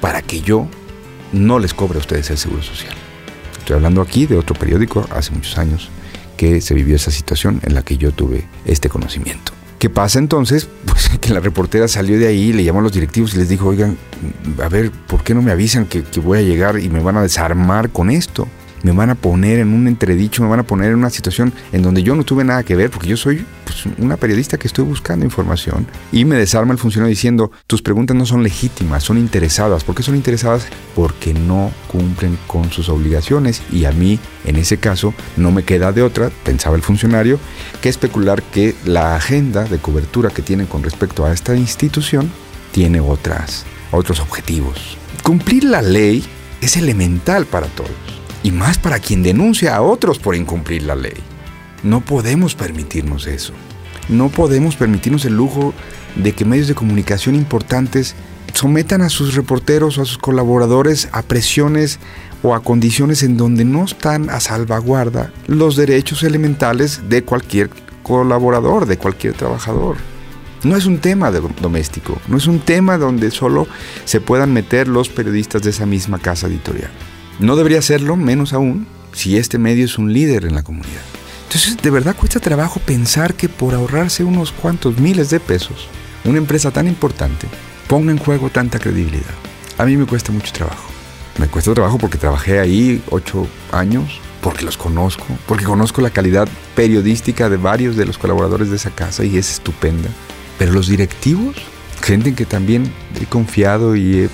para 0.01 0.23
que 0.23 0.41
yo 0.41 0.67
no 1.33 1.59
les 1.61 1.73
cobre 1.75 1.99
a 1.99 2.01
ustedes 2.01 2.31
el 2.31 2.39
Seguro 2.39 2.63
Social. 2.63 2.95
Estoy 3.71 3.79
hablando 3.79 4.03
aquí 4.03 4.27
de 4.27 4.37
otro 4.37 4.57
periódico 4.57 5.07
hace 5.13 5.31
muchos 5.31 5.57
años 5.57 5.91
que 6.37 6.61
se 6.61 6.75
vivió 6.75 6.97
esa 6.97 7.13
situación 7.13 7.61
en 7.63 7.73
la 7.73 7.83
que 7.83 7.97
yo 7.97 8.11
tuve 8.11 8.49
este 8.65 8.89
conocimiento. 8.89 9.53
¿Qué 9.79 9.89
pasa 9.89 10.19
entonces? 10.19 10.67
Pues 10.87 11.09
que 11.21 11.33
la 11.33 11.39
reportera 11.39 11.87
salió 11.87 12.19
de 12.19 12.27
ahí, 12.27 12.53
le 12.53 12.65
llamó 12.65 12.81
a 12.81 12.83
los 12.83 12.93
directivos 12.93 13.33
y 13.35 13.37
les 13.37 13.49
dijo, 13.49 13.69
oigan, 13.69 13.97
a 14.61 14.69
ver, 14.69 14.91
¿por 14.91 15.23
qué 15.23 15.35
no 15.35 15.43
me 15.43 15.53
avisan 15.53 15.87
que, 15.87 16.03
que 16.03 16.19
voy 16.19 16.39
a 16.39 16.43
llegar 16.43 16.81
y 16.81 16.89
me 16.89 16.99
van 16.99 17.17
a 17.17 17.23
desarmar 17.23 17.91
con 17.91 18.11
esto? 18.11 18.49
Me 18.83 18.93
van 18.93 19.11
a 19.11 19.15
poner 19.15 19.59
en 19.59 19.73
un 19.73 19.87
entredicho, 19.87 20.43
me 20.43 20.49
van 20.49 20.61
a 20.61 20.65
poner 20.65 20.91
en 20.91 20.99
una 20.99 21.11
situación 21.11 21.53
en 21.73 21.83
donde 21.83 22.03
yo 22.03 22.15
no 22.15 22.25
tuve 22.25 22.45
nada 22.45 22.63
que 22.63 22.77
ver, 22.77 22.91
porque 22.91 23.09
yo 23.09 23.17
soy 23.17 23.45
pues, 23.65 23.85
una 23.99 24.17
periodista 24.17 24.59
que 24.59 24.67
estoy 24.67 24.85
buscando 24.85 25.25
información. 25.25 25.87
Y 26.13 26.25
me 26.25 26.37
desarma 26.37 26.73
el 26.73 26.79
funcionario 26.79 27.11
diciendo, 27.11 27.51
tus 27.67 27.83
preguntas 27.83 28.17
no 28.17 28.27
son 28.27 28.43
legítimas, 28.43 29.05
son 29.05 29.19
interesadas. 29.19 29.85
¿Por 29.85 29.95
qué 29.95 30.03
son 30.03 30.17
interesadas? 30.17 30.67
Porque 30.95 31.35
no 31.35 31.71
cumplen 31.89 32.39
con 32.47 32.71
sus 32.71 32.89
obligaciones. 32.89 33.63
Y 33.71 33.85
a 33.85 33.93
mí, 33.93 34.19
en 34.45 34.57
ese 34.57 34.79
caso, 34.79 35.15
no 35.37 35.51
me 35.51 35.63
queda 35.63 35.93
de 35.93 36.03
otra, 36.03 36.31
pensaba 36.45 36.77
el 36.77 36.83
funcionario, 36.83 37.39
que 37.81 37.89
especular 37.89 38.43
que 38.43 38.75
la 38.85 39.17
agenda 39.17 39.65
de 39.65 39.79
cobertura 39.79 40.31
que 40.31 40.43
tienen 40.43 40.67
con 40.67 40.83
respecto 40.83 41.25
a 41.25 41.33
esta 41.33 41.55
institución 41.55 42.31
tiene 42.73 43.01
otras, 43.01 43.65
otros 43.91 44.21
objetivos. 44.21 44.97
Cumplir 45.23 45.65
la 45.65 45.83
ley 45.83 46.25
es 46.61 46.77
elemental 46.77 47.47
para 47.47 47.67
todos 47.69 48.10
y 48.43 48.51
más 48.51 48.79
para 48.79 48.99
quien 48.99 49.23
denuncia 49.23 49.77
a 49.77 49.83
otros 49.83 50.19
por 50.19 50.35
incumplir 50.35 50.83
la 50.83 50.95
ley. 50.95 51.15
No 51.83 52.01
podemos 52.01 52.55
permitirnos 52.55 53.27
eso. 53.27 53.53
No 54.09 54.29
podemos 54.29 54.77
permitirnos 54.77 55.25
el 55.25 55.37
lujo 55.37 55.73
de 56.17 56.33
que 56.33 56.45
medios 56.45 56.69
de 56.69 56.75
comunicación 56.75 57.35
importantes 57.35 58.15
sometan 58.53 59.03
a 59.03 59.09
sus 59.09 59.35
reporteros 59.35 59.99
o 59.99 60.03
a 60.03 60.05
sus 60.05 60.19
colaboradores 60.19 61.09
a 61.13 61.23
presiones 61.23 61.99
o 62.43 62.55
a 62.55 62.63
condiciones 62.63 63.23
en 63.23 63.37
donde 63.37 63.65
no 63.65 63.85
están 63.85 64.31
a 64.31 64.41
salvaguarda 64.41 65.33
los 65.47 65.77
derechos 65.77 66.23
elementales 66.23 67.09
de 67.09 67.23
cualquier 67.23 67.71
colaborador, 68.03 68.87
de 68.87 68.99
cualquier 68.99 69.35
trabajador. 69.35 69.97
No 70.63 70.77
es 70.77 70.85
un 70.85 70.99
tema 70.99 71.31
doméstico, 71.31 72.21
no 72.29 72.37
es 72.37 72.47
un 72.47 72.59
tema 72.61 72.99
donde 72.99 73.31
solo 73.31 73.67
se 74.05 74.21
puedan 74.21 74.53
meter 74.53 74.89
los 74.89 75.09
periodistas 75.09 75.63
de 75.63 75.71
esa 75.71 75.87
misma 75.87 76.19
casa 76.19 76.49
editorial. 76.49 76.91
No 77.41 77.57
debería 77.57 77.81
serlo, 77.81 78.17
menos 78.17 78.53
aún, 78.53 78.87
si 79.15 79.39
este 79.39 79.57
medio 79.57 79.87
es 79.87 79.97
un 79.97 80.13
líder 80.13 80.45
en 80.45 80.55
la 80.55 80.63
comunidad. 80.63 81.01
Entonces, 81.45 81.79
de 81.79 81.89
verdad 81.89 82.15
cuesta 82.15 82.39
trabajo 82.39 82.81
pensar 82.81 83.33
que 83.33 83.49
por 83.49 83.73
ahorrarse 83.73 84.25
unos 84.25 84.53
cuantos 84.53 84.99
miles 84.99 85.31
de 85.31 85.41
pesos, 85.41 85.89
una 86.27 86.37
empresa 86.37 86.71
tan 86.71 86.87
importante 86.87 87.47
ponga 87.89 88.11
en 88.13 88.19
juego 88.19 88.51
tanta 88.51 88.79
credibilidad. 88.79 89.35
A 89.79 89.87
mí 89.87 89.97
me 89.97 90.05
cuesta 90.05 90.33
mucho 90.33 90.53
trabajo. 90.53 90.85
Me 91.39 91.49
cuesta 91.49 91.73
trabajo 91.73 91.97
porque 91.97 92.19
trabajé 92.19 92.61
ahí 92.61 93.03
ocho 93.09 93.47
años, 93.73 94.21
porque 94.43 94.67
los 94.67 94.77
conozco, 94.77 95.25
porque 95.49 95.65
conozco 95.65 96.03
la 96.03 96.11
calidad 96.11 96.47
periodística 96.77 97.49
de 97.49 97.57
varios 97.57 97.97
de 97.97 98.05
los 98.05 98.19
colaboradores 98.19 98.69
de 98.69 98.77
esa 98.77 98.91
casa 98.91 99.25
y 99.25 99.39
es 99.39 99.51
estupenda. 99.51 100.11
Pero 100.59 100.73
los 100.73 100.89
directivos, 100.89 101.57
gente 102.03 102.29
en 102.29 102.35
que 102.35 102.45
también 102.45 102.93
he 103.19 103.25
confiado 103.25 103.97
y 103.97 104.19
he 104.19 104.29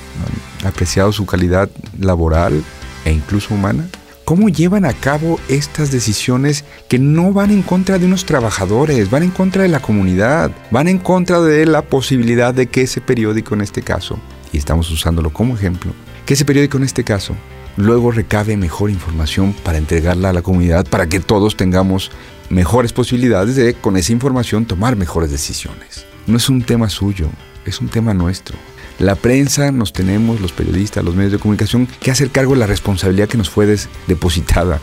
apreciado 0.66 1.12
su 1.12 1.24
calidad 1.24 1.70
laboral, 2.00 2.64
e 3.06 3.12
incluso 3.12 3.54
humana? 3.54 3.88
¿Cómo 4.26 4.48
llevan 4.48 4.84
a 4.84 4.92
cabo 4.92 5.38
estas 5.48 5.92
decisiones 5.92 6.64
que 6.88 6.98
no 6.98 7.32
van 7.32 7.52
en 7.52 7.62
contra 7.62 7.98
de 7.98 8.06
unos 8.06 8.26
trabajadores, 8.26 9.08
van 9.08 9.22
en 9.22 9.30
contra 9.30 9.62
de 9.62 9.68
la 9.68 9.80
comunidad, 9.80 10.50
van 10.72 10.88
en 10.88 10.98
contra 10.98 11.40
de 11.40 11.64
la 11.64 11.82
posibilidad 11.82 12.52
de 12.52 12.66
que 12.66 12.82
ese 12.82 13.00
periódico 13.00 13.54
en 13.54 13.60
este 13.60 13.82
caso, 13.82 14.18
y 14.52 14.58
estamos 14.58 14.90
usándolo 14.90 15.32
como 15.32 15.54
ejemplo, 15.54 15.92
que 16.26 16.34
ese 16.34 16.44
periódico 16.44 16.76
en 16.76 16.84
este 16.84 17.04
caso 17.04 17.36
luego 17.76 18.10
recabe 18.10 18.56
mejor 18.56 18.90
información 18.90 19.54
para 19.62 19.78
entregarla 19.78 20.30
a 20.30 20.32
la 20.32 20.42
comunidad 20.42 20.86
para 20.86 21.06
que 21.06 21.20
todos 21.20 21.56
tengamos 21.56 22.10
mejores 22.50 22.92
posibilidades 22.92 23.54
de 23.54 23.74
con 23.74 23.96
esa 23.96 24.12
información 24.12 24.66
tomar 24.66 24.96
mejores 24.96 25.30
decisiones? 25.30 26.04
No 26.26 26.36
es 26.36 26.48
un 26.48 26.62
tema 26.62 26.88
suyo, 26.88 27.28
es 27.64 27.80
un 27.80 27.88
tema 27.88 28.12
nuestro. 28.12 28.56
La 28.98 29.14
prensa 29.14 29.72
nos 29.72 29.92
tenemos, 29.92 30.40
los 30.40 30.52
periodistas, 30.52 31.04
los 31.04 31.14
medios 31.14 31.32
de 31.32 31.38
comunicación, 31.38 31.86
que 32.00 32.10
hacer 32.10 32.30
cargo 32.30 32.54
de 32.54 32.60
la 32.60 32.66
responsabilidad 32.66 33.28
que 33.28 33.36
nos 33.36 33.50
fue 33.50 33.76
depositada. 34.06 34.80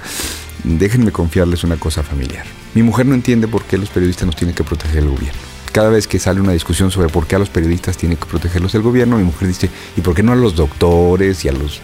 Déjenme 0.63 1.11
confiarles 1.11 1.63
una 1.63 1.77
cosa 1.77 2.03
familiar. 2.03 2.45
Mi 2.75 2.83
mujer 2.83 3.05
no 3.05 3.15
entiende 3.15 3.47
por 3.47 3.63
qué 3.63 3.77
los 3.77 3.89
periodistas 3.89 4.25
nos 4.25 4.35
tienen 4.35 4.55
que 4.55 4.63
proteger 4.63 4.99
el 4.99 5.09
gobierno. 5.09 5.52
Cada 5.73 5.89
vez 5.89 6.07
que 6.07 6.19
sale 6.19 6.39
una 6.39 6.53
discusión 6.53 6.91
sobre 6.91 7.09
por 7.09 7.27
qué 7.27 7.35
a 7.35 7.39
los 7.39 7.49
periodistas 7.49 7.97
tiene 7.97 8.15
que 8.15 8.25
protegerlos 8.25 8.75
el 8.75 8.83
gobierno, 8.83 9.17
mi 9.17 9.23
mujer 9.23 9.47
dice, 9.47 9.69
¿y 9.97 10.01
por 10.01 10.13
qué 10.13 10.23
no 10.23 10.31
a 10.31 10.35
los 10.35 10.55
doctores 10.55 11.43
y 11.43 11.49
a 11.49 11.51
los 11.51 11.81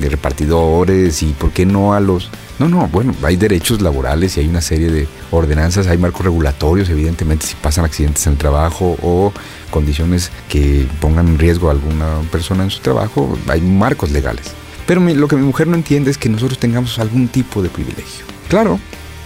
repartidores 0.00 1.22
y 1.22 1.32
por 1.32 1.50
qué 1.50 1.64
no 1.66 1.94
a 1.94 2.00
los 2.00 2.30
no, 2.58 2.68
no, 2.68 2.86
bueno, 2.88 3.14
hay 3.22 3.36
derechos 3.36 3.80
laborales 3.80 4.36
y 4.36 4.40
hay 4.40 4.48
una 4.48 4.60
serie 4.60 4.88
de 4.90 5.08
ordenanzas, 5.30 5.86
hay 5.86 5.98
marcos 5.98 6.24
regulatorios, 6.24 6.90
evidentemente, 6.90 7.46
si 7.46 7.54
pasan 7.56 7.84
accidentes 7.84 8.26
en 8.26 8.34
el 8.34 8.38
trabajo 8.38 8.96
o 9.02 9.32
condiciones 9.70 10.30
que 10.48 10.86
pongan 11.00 11.26
en 11.26 11.38
riesgo 11.38 11.68
a 11.68 11.72
alguna 11.72 12.20
persona 12.30 12.62
en 12.62 12.70
su 12.70 12.80
trabajo, 12.80 13.36
hay 13.48 13.62
marcos 13.62 14.12
legales. 14.12 14.52
Pero 14.86 15.00
lo 15.00 15.26
que 15.26 15.36
mi 15.36 15.42
mujer 15.42 15.66
no 15.66 15.74
entiende 15.74 16.10
es 16.10 16.18
que 16.18 16.28
nosotros 16.28 16.58
tengamos 16.58 16.98
algún 16.98 17.26
tipo 17.26 17.62
de 17.62 17.68
privilegio. 17.68 18.26
Claro. 18.48 18.78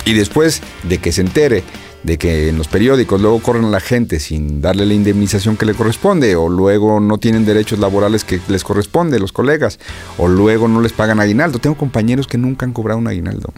Y 0.04 0.14
después 0.14 0.62
de 0.84 0.98
que 0.98 1.12
se 1.12 1.20
entere 1.20 1.64
de 2.06 2.18
que 2.18 2.48
en 2.48 2.56
los 2.56 2.68
periódicos 2.68 3.20
luego 3.20 3.40
corren 3.40 3.64
a 3.64 3.70
la 3.70 3.80
gente 3.80 4.20
sin 4.20 4.62
darle 4.62 4.86
la 4.86 4.94
indemnización 4.94 5.56
que 5.56 5.66
le 5.66 5.74
corresponde, 5.74 6.36
o 6.36 6.48
luego 6.48 7.00
no 7.00 7.18
tienen 7.18 7.44
derechos 7.44 7.80
laborales 7.80 8.22
que 8.22 8.40
les 8.48 8.62
corresponde, 8.62 9.18
los 9.18 9.32
colegas, 9.32 9.80
o 10.16 10.28
luego 10.28 10.68
no 10.68 10.80
les 10.80 10.92
pagan 10.92 11.18
aguinaldo. 11.18 11.58
Tengo 11.58 11.76
compañeros 11.76 12.28
que 12.28 12.38
nunca 12.38 12.64
han 12.64 12.72
cobrado 12.72 13.00
un 13.00 13.08
aguinaldo 13.08 13.52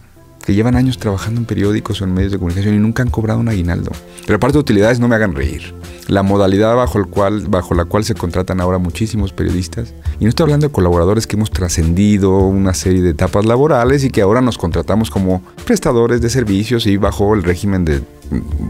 que 0.49 0.55
llevan 0.55 0.76
años 0.76 0.97
trabajando 0.97 1.43
en 1.43 1.45
periódicos 1.45 2.00
o 2.00 2.05
en 2.05 2.14
medios 2.14 2.33
de 2.33 2.38
comunicación 2.38 2.75
y 2.75 2.78
nunca 2.78 3.02
han 3.02 3.11
cobrado 3.11 3.38
un 3.38 3.50
aguinaldo. 3.50 3.90
Pero 4.25 4.37
aparte 4.37 4.55
de 4.55 4.61
utilidades, 4.61 4.99
no 4.99 5.07
me 5.07 5.14
hagan 5.14 5.35
reír. 5.35 5.75
La 6.07 6.23
modalidad 6.23 6.75
bajo, 6.75 7.07
bajo 7.50 7.75
la 7.75 7.85
cual 7.85 8.05
se 8.05 8.14
contratan 8.14 8.59
ahora 8.62 8.78
muchísimos 8.78 9.35
periodistas, 9.35 9.93
y 10.19 10.25
no 10.25 10.31
estoy 10.31 10.45
hablando 10.45 10.69
de 10.69 10.73
colaboradores 10.73 11.26
que 11.26 11.37
hemos 11.37 11.50
trascendido 11.50 12.35
una 12.38 12.73
serie 12.73 13.02
de 13.02 13.11
etapas 13.11 13.45
laborales 13.45 14.05
y 14.05 14.11
que 14.11 14.23
ahora 14.23 14.40
nos 14.40 14.57
contratamos 14.57 15.11
como 15.11 15.43
prestadores 15.67 16.23
de 16.23 16.31
servicios 16.31 16.87
y 16.87 16.97
bajo 16.97 17.35
el 17.35 17.43
régimen 17.43 17.85
de 17.85 18.00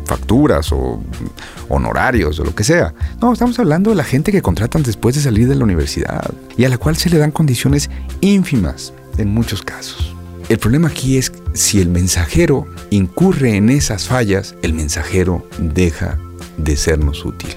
facturas 0.05 0.73
o 0.73 1.01
honorarios 1.69 2.41
o 2.41 2.45
lo 2.45 2.57
que 2.57 2.65
sea. 2.65 2.93
No, 3.23 3.33
estamos 3.33 3.57
hablando 3.61 3.91
de 3.91 3.97
la 3.97 4.05
gente 4.05 4.33
que 4.33 4.43
contratan 4.43 4.83
después 4.83 5.15
de 5.15 5.21
salir 5.21 5.47
de 5.47 5.55
la 5.55 5.63
universidad 5.63 6.29
y 6.57 6.65
a 6.65 6.71
la 6.71 6.77
cual 6.77 6.97
se 6.97 7.09
le 7.09 7.19
dan 7.19 7.31
condiciones 7.31 7.89
ínfimas 8.21 8.93
en 9.17 9.33
muchos 9.33 9.63
casos. 9.63 10.18
El 10.49 10.59
problema 10.59 10.89
aquí 10.89 11.19
es 11.19 11.31
si 11.53 11.79
el 11.79 11.91
mensajero 11.91 12.67
incurre 12.89 13.57
en 13.57 13.69
esas 13.69 14.09
fallas, 14.09 14.55
el 14.63 14.73
mensajero 14.73 15.47
deja 15.59 16.19
de 16.57 16.77
sernos 16.77 17.25
útil 17.27 17.51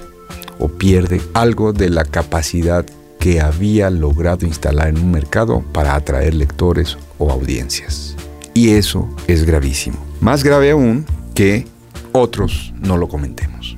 o 0.59 0.67
pierde 0.67 1.21
algo 1.33 1.71
de 1.71 1.89
la 1.89 2.03
capacidad 2.03 2.85
que 3.17 3.39
había 3.39 3.89
logrado 3.89 4.45
instalar 4.45 4.89
en 4.89 4.97
un 4.97 5.11
mercado 5.11 5.63
para 5.71 5.95
atraer 5.95 6.33
lectores 6.33 6.97
o 7.17 7.31
audiencias. 7.31 8.17
Y 8.53 8.71
eso 8.71 9.07
es 9.27 9.45
gravísimo. 9.45 9.97
Más 10.19 10.43
grave 10.43 10.71
aún 10.71 11.05
que 11.33 11.65
otros 12.11 12.73
no 12.81 12.97
lo 12.97 13.07
comentemos. 13.07 13.77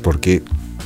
Porque 0.00 0.42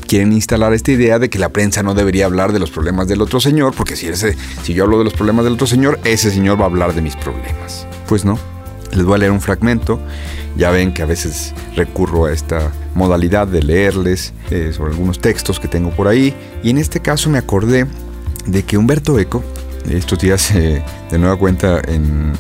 quieren 0.09 0.33
instalar 0.33 0.73
esta 0.73 0.91
idea 0.91 1.21
de 1.21 1.29
que 1.29 1.39
la 1.39 1.51
prensa 1.51 1.85
no 1.85 1.95
debería 1.95 2.25
hablar 2.25 2.53
de 2.53 2.59
los 2.59 2.71
problemas 2.71 3.07
del 3.07 3.21
otro 3.21 3.39
señor, 3.39 3.75
porque 3.77 3.95
si, 3.95 4.09
ese, 4.09 4.37
si 4.63 4.75
yo 4.75 4.85
hablo 4.85 4.99
de 4.99 5.05
los 5.05 5.13
problemas 5.13 5.45
del 5.45 5.55
otro 5.55 5.69
señor, 5.69 6.01
ese 6.03 6.31
señor 6.31 6.59
va 6.59 6.65
a 6.65 6.69
hablar 6.69 6.95
de 6.95 7.03
mis 7.03 7.15
problemas. 7.15 7.87
Pues 8.09 8.25
no. 8.25 8.39
Les 8.93 9.05
voy 9.05 9.17
a 9.17 9.19
leer 9.19 9.31
un 9.31 9.41
fragmento. 9.41 10.01
Ya 10.57 10.71
ven 10.71 10.93
que 10.93 11.03
a 11.03 11.07
veces 11.07 11.55
recurro 11.77 12.25
a 12.25 12.33
esta 12.33 12.73
modalidad 12.95 13.47
de 13.47 13.63
leerles 13.63 14.33
eh, 14.51 14.73
sobre 14.75 14.93
algunos 14.93 15.21
textos 15.21 15.61
que 15.61 15.69
tengo 15.69 15.91
por 15.91 16.09
ahí. 16.09 16.35
Y 16.65 16.71
en 16.71 16.79
este 16.79 17.01
caso 17.01 17.29
me 17.29 17.39
acordé 17.39 17.87
de 18.47 18.65
que 18.65 18.79
Humberto 18.79 19.19
Eco, 19.19 19.45
estos 19.89 20.19
días 20.19 20.51
eh, 20.53 20.83
de 21.11 21.19
nueva 21.19 21.37
cuenta 21.37 21.81
en 21.87 22.33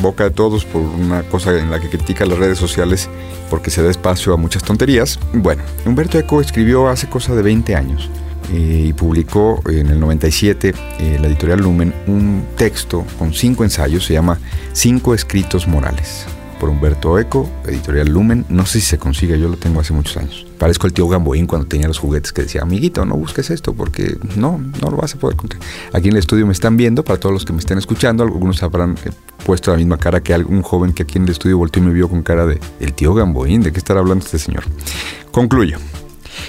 boca 0.00 0.24
de 0.24 0.30
todos 0.30 0.64
por 0.64 0.82
una 0.82 1.22
cosa 1.22 1.58
en 1.58 1.70
la 1.70 1.80
que 1.80 1.88
critica 1.88 2.26
las 2.26 2.38
redes 2.38 2.58
sociales 2.58 3.08
porque 3.50 3.70
se 3.70 3.82
da 3.82 3.90
espacio 3.90 4.32
a 4.34 4.36
muchas 4.36 4.62
tonterías. 4.62 5.18
Bueno, 5.32 5.62
Humberto 5.84 6.18
Eco 6.18 6.40
escribió 6.40 6.88
hace 6.88 7.08
cosa 7.08 7.34
de 7.34 7.42
20 7.42 7.74
años 7.74 8.10
eh, 8.52 8.86
y 8.88 8.92
publicó 8.92 9.62
en 9.66 9.88
el 9.88 10.00
97 10.00 10.74
eh, 10.98 11.18
la 11.20 11.28
editorial 11.28 11.60
Lumen 11.60 11.94
un 12.06 12.44
texto 12.56 13.04
con 13.18 13.32
cinco 13.32 13.64
ensayos, 13.64 14.04
se 14.04 14.14
llama 14.14 14.38
Cinco 14.72 15.14
escritos 15.14 15.66
morales 15.68 16.26
por 16.64 16.70
Humberto 16.70 17.18
Eco, 17.18 17.46
editorial 17.66 18.08
Lumen. 18.08 18.46
No 18.48 18.64
sé 18.64 18.80
si 18.80 18.86
se 18.86 18.96
consigue, 18.96 19.38
yo 19.38 19.50
lo 19.50 19.58
tengo 19.58 19.80
hace 19.80 19.92
muchos 19.92 20.16
años. 20.16 20.46
Parezco 20.58 20.86
el 20.86 20.94
tío 20.94 21.06
Gamboín 21.06 21.46
cuando 21.46 21.68
tenía 21.68 21.86
los 21.86 21.98
juguetes 21.98 22.32
que 22.32 22.40
decía, 22.40 22.62
amiguito, 22.62 23.04
no 23.04 23.16
busques 23.16 23.50
esto 23.50 23.74
porque 23.74 24.16
no, 24.36 24.58
no 24.80 24.90
lo 24.90 24.96
vas 24.96 25.14
a 25.14 25.18
poder 25.18 25.34
encontrar. 25.34 25.60
Aquí 25.92 26.08
en 26.08 26.14
el 26.14 26.20
estudio 26.20 26.46
me 26.46 26.54
están 26.54 26.78
viendo, 26.78 27.04
para 27.04 27.20
todos 27.20 27.34
los 27.34 27.44
que 27.44 27.52
me 27.52 27.58
estén 27.58 27.76
escuchando, 27.76 28.22
algunos 28.22 28.62
habrán 28.62 28.96
eh, 29.04 29.10
puesto 29.44 29.72
la 29.72 29.76
misma 29.76 29.98
cara 29.98 30.22
que 30.22 30.32
algún 30.32 30.62
joven 30.62 30.94
que 30.94 31.02
aquí 31.02 31.18
en 31.18 31.24
el 31.24 31.32
estudio 31.32 31.58
volteó 31.58 31.82
y 31.82 31.86
me 31.86 31.92
vio 31.92 32.08
con 32.08 32.22
cara 32.22 32.46
de, 32.46 32.58
el 32.80 32.94
tío 32.94 33.12
Gamboín, 33.12 33.60
¿de 33.60 33.70
qué 33.70 33.76
estará 33.76 34.00
hablando 34.00 34.24
este 34.24 34.38
señor? 34.38 34.64
Concluyo. 35.32 35.76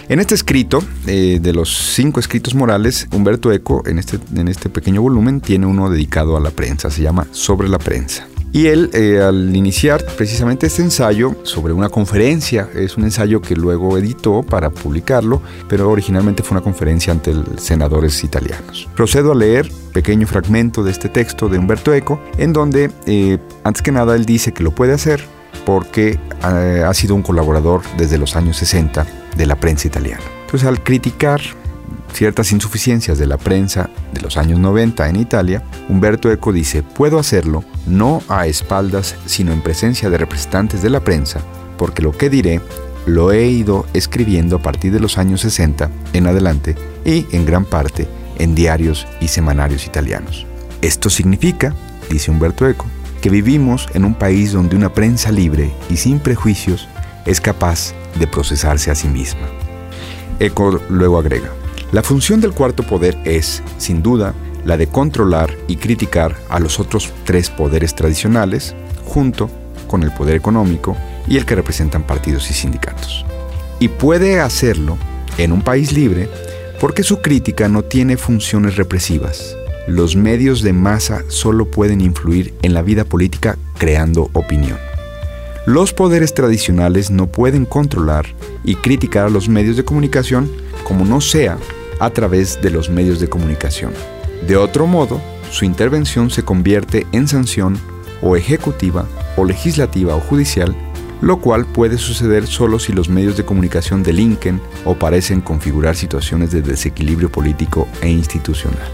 En 0.08 0.22
este 0.22 0.34
escrito, 0.34 0.82
eh, 1.08 1.40
de 1.42 1.52
los 1.52 1.94
cinco 1.94 2.22
escritos 2.22 2.56
morales, 2.56 3.10
Humberto 3.12 3.52
Eco, 3.52 3.84
en 3.86 4.00
este, 4.00 4.18
en 4.34 4.48
este 4.48 4.70
pequeño 4.70 5.02
volumen, 5.02 5.42
tiene 5.42 5.66
uno 5.66 5.90
dedicado 5.90 6.38
a 6.38 6.40
la 6.40 6.52
prensa, 6.52 6.90
se 6.90 7.02
llama 7.02 7.28
Sobre 7.32 7.68
la 7.68 7.80
prensa. 7.80 8.30
Y 8.56 8.68
él, 8.68 8.90
eh, 8.94 9.20
al 9.22 9.54
iniciar 9.54 10.02
precisamente 10.16 10.68
este 10.68 10.82
ensayo 10.82 11.36
sobre 11.44 11.74
una 11.74 11.90
conferencia, 11.90 12.70
es 12.74 12.96
un 12.96 13.04
ensayo 13.04 13.42
que 13.42 13.54
luego 13.54 13.98
editó 13.98 14.44
para 14.44 14.70
publicarlo, 14.70 15.42
pero 15.68 15.90
originalmente 15.92 16.42
fue 16.42 16.56
una 16.56 16.64
conferencia 16.64 17.12
ante 17.12 17.34
senadores 17.58 18.24
italianos. 18.24 18.88
Procedo 18.96 19.34
a 19.34 19.36
leer 19.36 19.70
pequeño 19.92 20.26
fragmento 20.26 20.86
de 20.86 20.92
este 20.92 21.10
texto 21.10 21.50
de 21.50 21.60
Humberto 21.60 21.94
Eco, 21.94 22.22
en 22.38 22.54
donde, 22.54 22.92
eh, 23.08 23.40
antes 23.66 23.82
que 23.82 23.92
nada, 23.92 24.16
él 24.16 24.24
dice 24.24 24.54
que 24.54 24.64
lo 24.64 24.72
puede 24.72 24.94
hacer 24.94 25.26
porque 25.66 26.18
ha 26.42 26.94
sido 26.94 27.14
un 27.14 27.24
colaborador 27.24 27.82
desde 27.98 28.18
los 28.18 28.38
años 28.38 28.56
60 28.56 29.06
de 29.36 29.46
la 29.48 29.58
prensa 29.58 29.90
italiana. 29.90 30.24
Entonces, 30.46 30.66
al 30.66 30.82
criticar 30.82 31.42
ciertas 32.14 32.54
insuficiencias 32.54 33.18
de 33.18 33.26
la 33.26 33.36
prensa 33.36 33.90
de 34.14 34.22
los 34.22 34.38
años 34.38 34.60
90 34.60 35.10
en 35.10 35.18
Italia, 35.18 35.64
Humberto 35.90 36.32
Eco 36.32 36.54
dice, 36.54 36.84
puedo 36.84 37.20
hacerlo 37.20 37.66
no 37.86 38.22
a 38.28 38.48
espaldas, 38.48 39.16
sino 39.26 39.52
en 39.52 39.62
presencia 39.62 40.10
de 40.10 40.18
representantes 40.18 40.82
de 40.82 40.90
la 40.90 41.02
prensa, 41.02 41.42
porque 41.78 42.02
lo 42.02 42.12
que 42.12 42.30
diré 42.30 42.62
lo 43.06 43.32
he 43.32 43.48
ido 43.48 43.86
escribiendo 43.94 44.56
a 44.56 44.62
partir 44.62 44.92
de 44.92 45.00
los 45.00 45.18
años 45.18 45.42
60 45.42 45.90
en 46.14 46.28
adelante 46.28 46.76
y 47.06 47.28
en 47.32 47.46
gran 47.46 47.66
parte 47.66 48.08
en 48.38 48.56
diarios 48.56 49.08
y 49.22 49.28
semanarios 49.28 49.86
italianos. 49.86 50.46
Esto 50.82 51.10
significa, 51.10 51.74
dice 52.10 52.32
Humberto 52.32 52.68
Eco, 52.68 52.86
que 53.22 53.30
vivimos 53.30 53.88
en 53.94 54.06
un 54.06 54.14
país 54.14 54.52
donde 54.54 54.76
una 54.76 54.94
prensa 54.94 55.32
libre 55.32 55.72
y 55.90 55.98
sin 55.98 56.20
prejuicios 56.20 56.88
es 57.26 57.42
capaz 57.42 57.94
de 58.20 58.28
procesarse 58.28 58.92
a 58.92 58.96
sí 58.96 59.08
misma. 59.08 59.48
Eco 60.40 60.80
luego 60.90 61.18
agrega, 61.18 61.50
la 61.92 62.04
función 62.04 62.42
del 62.42 62.52
cuarto 62.52 62.84
poder 62.84 63.18
es, 63.24 63.64
sin 63.78 64.04
duda, 64.04 64.34
la 64.66 64.78
de 64.78 64.88
controlar 64.88 65.56
y 65.68 65.78
criticar 65.78 66.36
a 66.50 66.60
los 66.60 66.80
otros 66.80 67.14
tres 67.24 67.50
poderes 67.50 67.96
tradicionales, 67.96 68.76
junto 69.06 69.50
con 69.88 70.04
el 70.04 70.12
poder 70.12 70.36
económico 70.36 70.98
y 71.28 71.38
el 71.38 71.46
que 71.46 71.56
representan 71.56 72.04
partidos 72.04 72.50
y 72.50 72.54
sindicatos. 72.54 73.26
Y 73.80 73.88
puede 73.88 74.42
hacerlo 74.42 74.98
en 75.38 75.52
un 75.52 75.62
país 75.62 75.94
libre 75.94 76.28
porque 76.80 77.04
su 77.04 77.22
crítica 77.22 77.70
no 77.70 77.84
tiene 77.84 78.18
funciones 78.18 78.76
represivas. 78.76 79.56
Los 79.88 80.16
medios 80.16 80.62
de 80.62 80.74
masa 80.74 81.24
solo 81.28 81.70
pueden 81.70 82.02
influir 82.02 82.54
en 82.64 82.74
la 82.74 82.82
vida 82.82 83.06
política 83.06 83.58
creando 83.78 84.30
opinión. 84.34 84.78
Los 85.66 85.94
poderes 85.94 86.34
tradicionales 86.34 87.12
no 87.12 87.28
pueden 87.28 87.66
controlar 87.66 88.26
y 88.64 88.76
criticar 88.76 89.26
a 89.26 89.30
los 89.30 89.48
medios 89.50 89.78
de 89.78 89.86
comunicación 89.86 90.52
como 90.84 91.06
no 91.06 91.22
sea 91.22 91.58
a 92.00 92.10
través 92.10 92.62
de 92.62 92.70
los 92.70 92.90
medios 92.90 93.20
de 93.20 93.30
comunicación. 93.30 93.92
De 94.48 94.58
otro 94.58 94.88
modo, 94.88 95.22
su 95.52 95.66
intervención 95.66 96.30
se 96.30 96.44
convierte 96.44 97.08
en 97.12 97.28
sanción 97.28 97.80
o 98.22 98.36
ejecutiva 98.36 99.06
o 99.38 99.46
legislativa 99.46 100.16
o 100.16 100.20
judicial, 100.20 100.76
lo 101.22 101.40
cual 101.40 101.66
puede 101.66 101.98
suceder 101.98 102.46
solo 102.46 102.80
si 102.80 102.94
los 102.94 103.10
medios 103.10 103.38
de 103.38 103.46
comunicación 103.46 104.04
delinquen 104.04 104.62
o 104.84 104.96
parecen 104.96 105.42
configurar 105.42 105.96
situaciones 105.96 106.52
de 106.52 106.62
desequilibrio 106.62 107.32
político 107.32 107.88
e 108.02 108.10
institucional. 108.10 108.88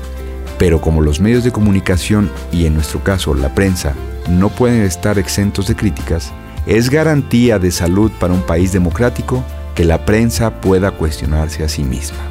Pero 0.58 0.80
como 0.80 1.02
los 1.02 1.20
medios 1.20 1.44
de 1.44 1.52
comunicación 1.52 2.30
y 2.52 2.66
en 2.66 2.76
nuestro 2.76 3.04
caso 3.04 3.34
la 3.34 3.54
prensa 3.56 3.96
no 4.30 4.50
pueden 4.50 4.84
estar 4.84 5.18
exentos 5.18 5.68
de 5.68 5.76
críticas, 5.76 6.32
es 6.68 6.90
garantía 6.90 7.58
de 7.58 7.72
salud 7.72 8.12
para 8.20 8.34
un 8.34 8.44
país 8.44 8.72
democrático 8.72 9.44
que 9.74 9.84
la 9.84 10.06
prensa 10.06 10.62
pueda 10.62 10.92
cuestionarse 10.92 11.64
a 11.64 11.70
sí 11.70 11.84
misma. 11.84 12.31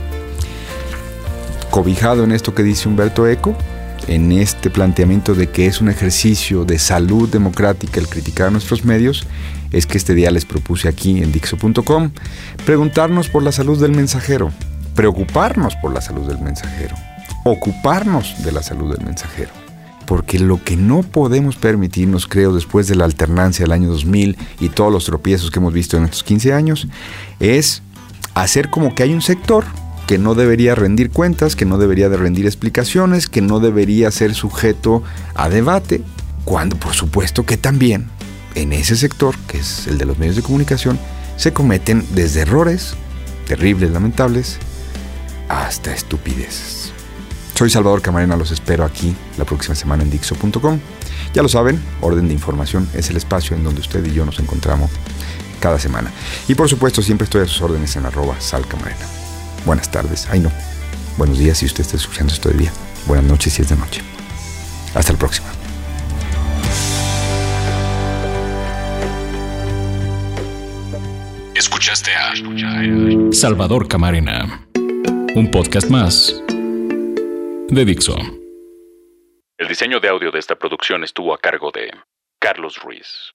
Cobijado 1.70 2.24
en 2.24 2.32
esto 2.32 2.52
que 2.52 2.64
dice 2.64 2.88
Humberto 2.88 3.28
Eco, 3.28 3.54
en 4.08 4.32
este 4.32 4.70
planteamiento 4.70 5.34
de 5.36 5.50
que 5.50 5.66
es 5.66 5.80
un 5.80 5.88
ejercicio 5.88 6.64
de 6.64 6.80
salud 6.80 7.28
democrática 7.28 8.00
el 8.00 8.08
criticar 8.08 8.48
a 8.48 8.50
nuestros 8.50 8.85
medios, 8.85 9.24
es 9.70 9.87
que 9.87 9.96
este 9.96 10.14
día 10.14 10.33
les 10.33 10.44
propuse 10.44 10.88
aquí 10.88 11.22
en 11.22 11.30
Dixo.com 11.30 12.11
preguntarnos 12.66 13.28
por 13.28 13.44
la 13.44 13.52
salud 13.52 13.80
del 13.80 13.92
mensajero, 13.92 14.50
preocuparnos 14.96 15.76
por 15.76 15.94
la 15.94 16.00
salud 16.00 16.26
del 16.26 16.40
mensajero, 16.40 16.96
ocuparnos 17.44 18.42
de 18.44 18.50
la 18.50 18.64
salud 18.64 18.92
del 18.92 19.06
mensajero. 19.06 19.50
Porque 20.06 20.40
lo 20.40 20.64
que 20.64 20.76
no 20.76 21.02
podemos 21.04 21.54
permitirnos, 21.54 22.26
creo, 22.26 22.52
después 22.52 22.88
de 22.88 22.96
la 22.96 23.04
alternancia 23.04 23.62
del 23.64 23.72
año 23.72 23.90
2000 23.90 24.37
y 24.59 24.70
todos 24.70 24.92
los 24.92 25.04
tropiezos 25.04 25.52
que 25.52 25.61
hemos 25.61 25.72
visto 25.72 25.96
en 25.96 26.02
estos 26.02 26.24
15 26.24 26.52
años, 26.52 26.88
es 27.38 27.83
hacer 28.35 28.70
como 28.70 28.96
que 28.96 29.04
hay 29.04 29.12
un 29.14 29.22
sector 29.22 29.64
que 30.11 30.18
no 30.18 30.35
debería 30.35 30.75
rendir 30.75 31.12
cuentas, 31.12 31.55
que 31.55 31.64
no 31.64 31.79
debería 31.79 32.09
de 32.09 32.16
rendir 32.16 32.44
explicaciones, 32.44 33.29
que 33.29 33.42
no 33.42 33.61
debería 33.61 34.11
ser 34.11 34.35
sujeto 34.35 35.05
a 35.37 35.49
debate, 35.49 36.03
cuando 36.44 36.75
por 36.75 36.94
supuesto 36.94 37.46
que 37.46 37.57
también 37.57 38.11
en 38.57 38.73
ese 38.73 38.96
sector, 38.96 39.37
que 39.46 39.59
es 39.59 39.87
el 39.87 39.99
de 39.99 40.07
los 40.07 40.18
medios 40.18 40.35
de 40.35 40.42
comunicación, 40.42 40.99
se 41.37 41.53
cometen 41.53 42.05
desde 42.12 42.40
errores 42.40 42.94
terribles, 43.46 43.92
lamentables, 43.92 44.59
hasta 45.49 45.94
estupideces. 45.94 46.90
Soy 47.55 47.70
Salvador 47.70 48.03
Camarena, 48.03 48.35
los 48.35 48.51
espero 48.51 48.85
aquí 48.85 49.14
la 49.38 49.44
próxima 49.44 49.77
semana 49.77 50.03
en 50.03 50.11
Dixo.com. 50.11 50.81
Ya 51.35 51.42
lo 51.42 51.49
saben, 51.49 51.81
Orden 52.01 52.27
de 52.27 52.35
Información 52.35 52.88
es 52.94 53.11
el 53.11 53.16
espacio 53.16 53.57
en 53.57 53.62
donde 53.62 53.81
usted 53.81 54.05
y 54.05 54.12
yo 54.12 54.27
nos 54.27 54.40
encontramos 54.40 54.90
cada 55.61 55.79
semana. 55.79 56.11
Y 56.49 56.57
por 56.57 56.68
supuesto, 56.68 57.01
siempre 57.01 57.27
estoy 57.27 57.42
a 57.42 57.46
sus 57.46 57.62
órdenes 57.62 57.94
en 57.94 58.07
arroba 58.07 58.35
salcamarena. 58.40 59.19
Buenas 59.64 59.90
tardes, 59.90 60.27
ay 60.31 60.40
no. 60.40 60.51
Buenos 61.16 61.38
días 61.38 61.59
si 61.59 61.66
usted 61.66 61.83
está 61.83 61.96
escuchando 61.96 62.33
esto 62.33 62.49
de 62.49 62.59
día. 62.59 62.73
Buenas 63.07 63.27
noches 63.27 63.53
si 63.53 63.62
es 63.62 63.68
de 63.68 63.77
noche. 63.77 64.03
Hasta 64.94 65.12
la 65.12 65.18
próxima. 65.18 65.49
Escuchaste 71.55 72.11
a 72.14 72.33
Salvador 73.33 73.87
Camarena, 73.87 74.66
un 75.35 75.51
podcast 75.51 75.90
más 75.90 76.42
de 77.68 77.85
Dixo. 77.85 78.16
El 79.59 79.68
diseño 79.68 80.01
de 80.01 80.09
audio 80.09 80.31
de 80.31 80.38
esta 80.38 80.57
producción 80.57 81.05
estuvo 81.05 81.35
a 81.35 81.38
cargo 81.38 81.70
de 81.70 81.90
Carlos 82.38 82.79
Ruiz. 82.83 83.35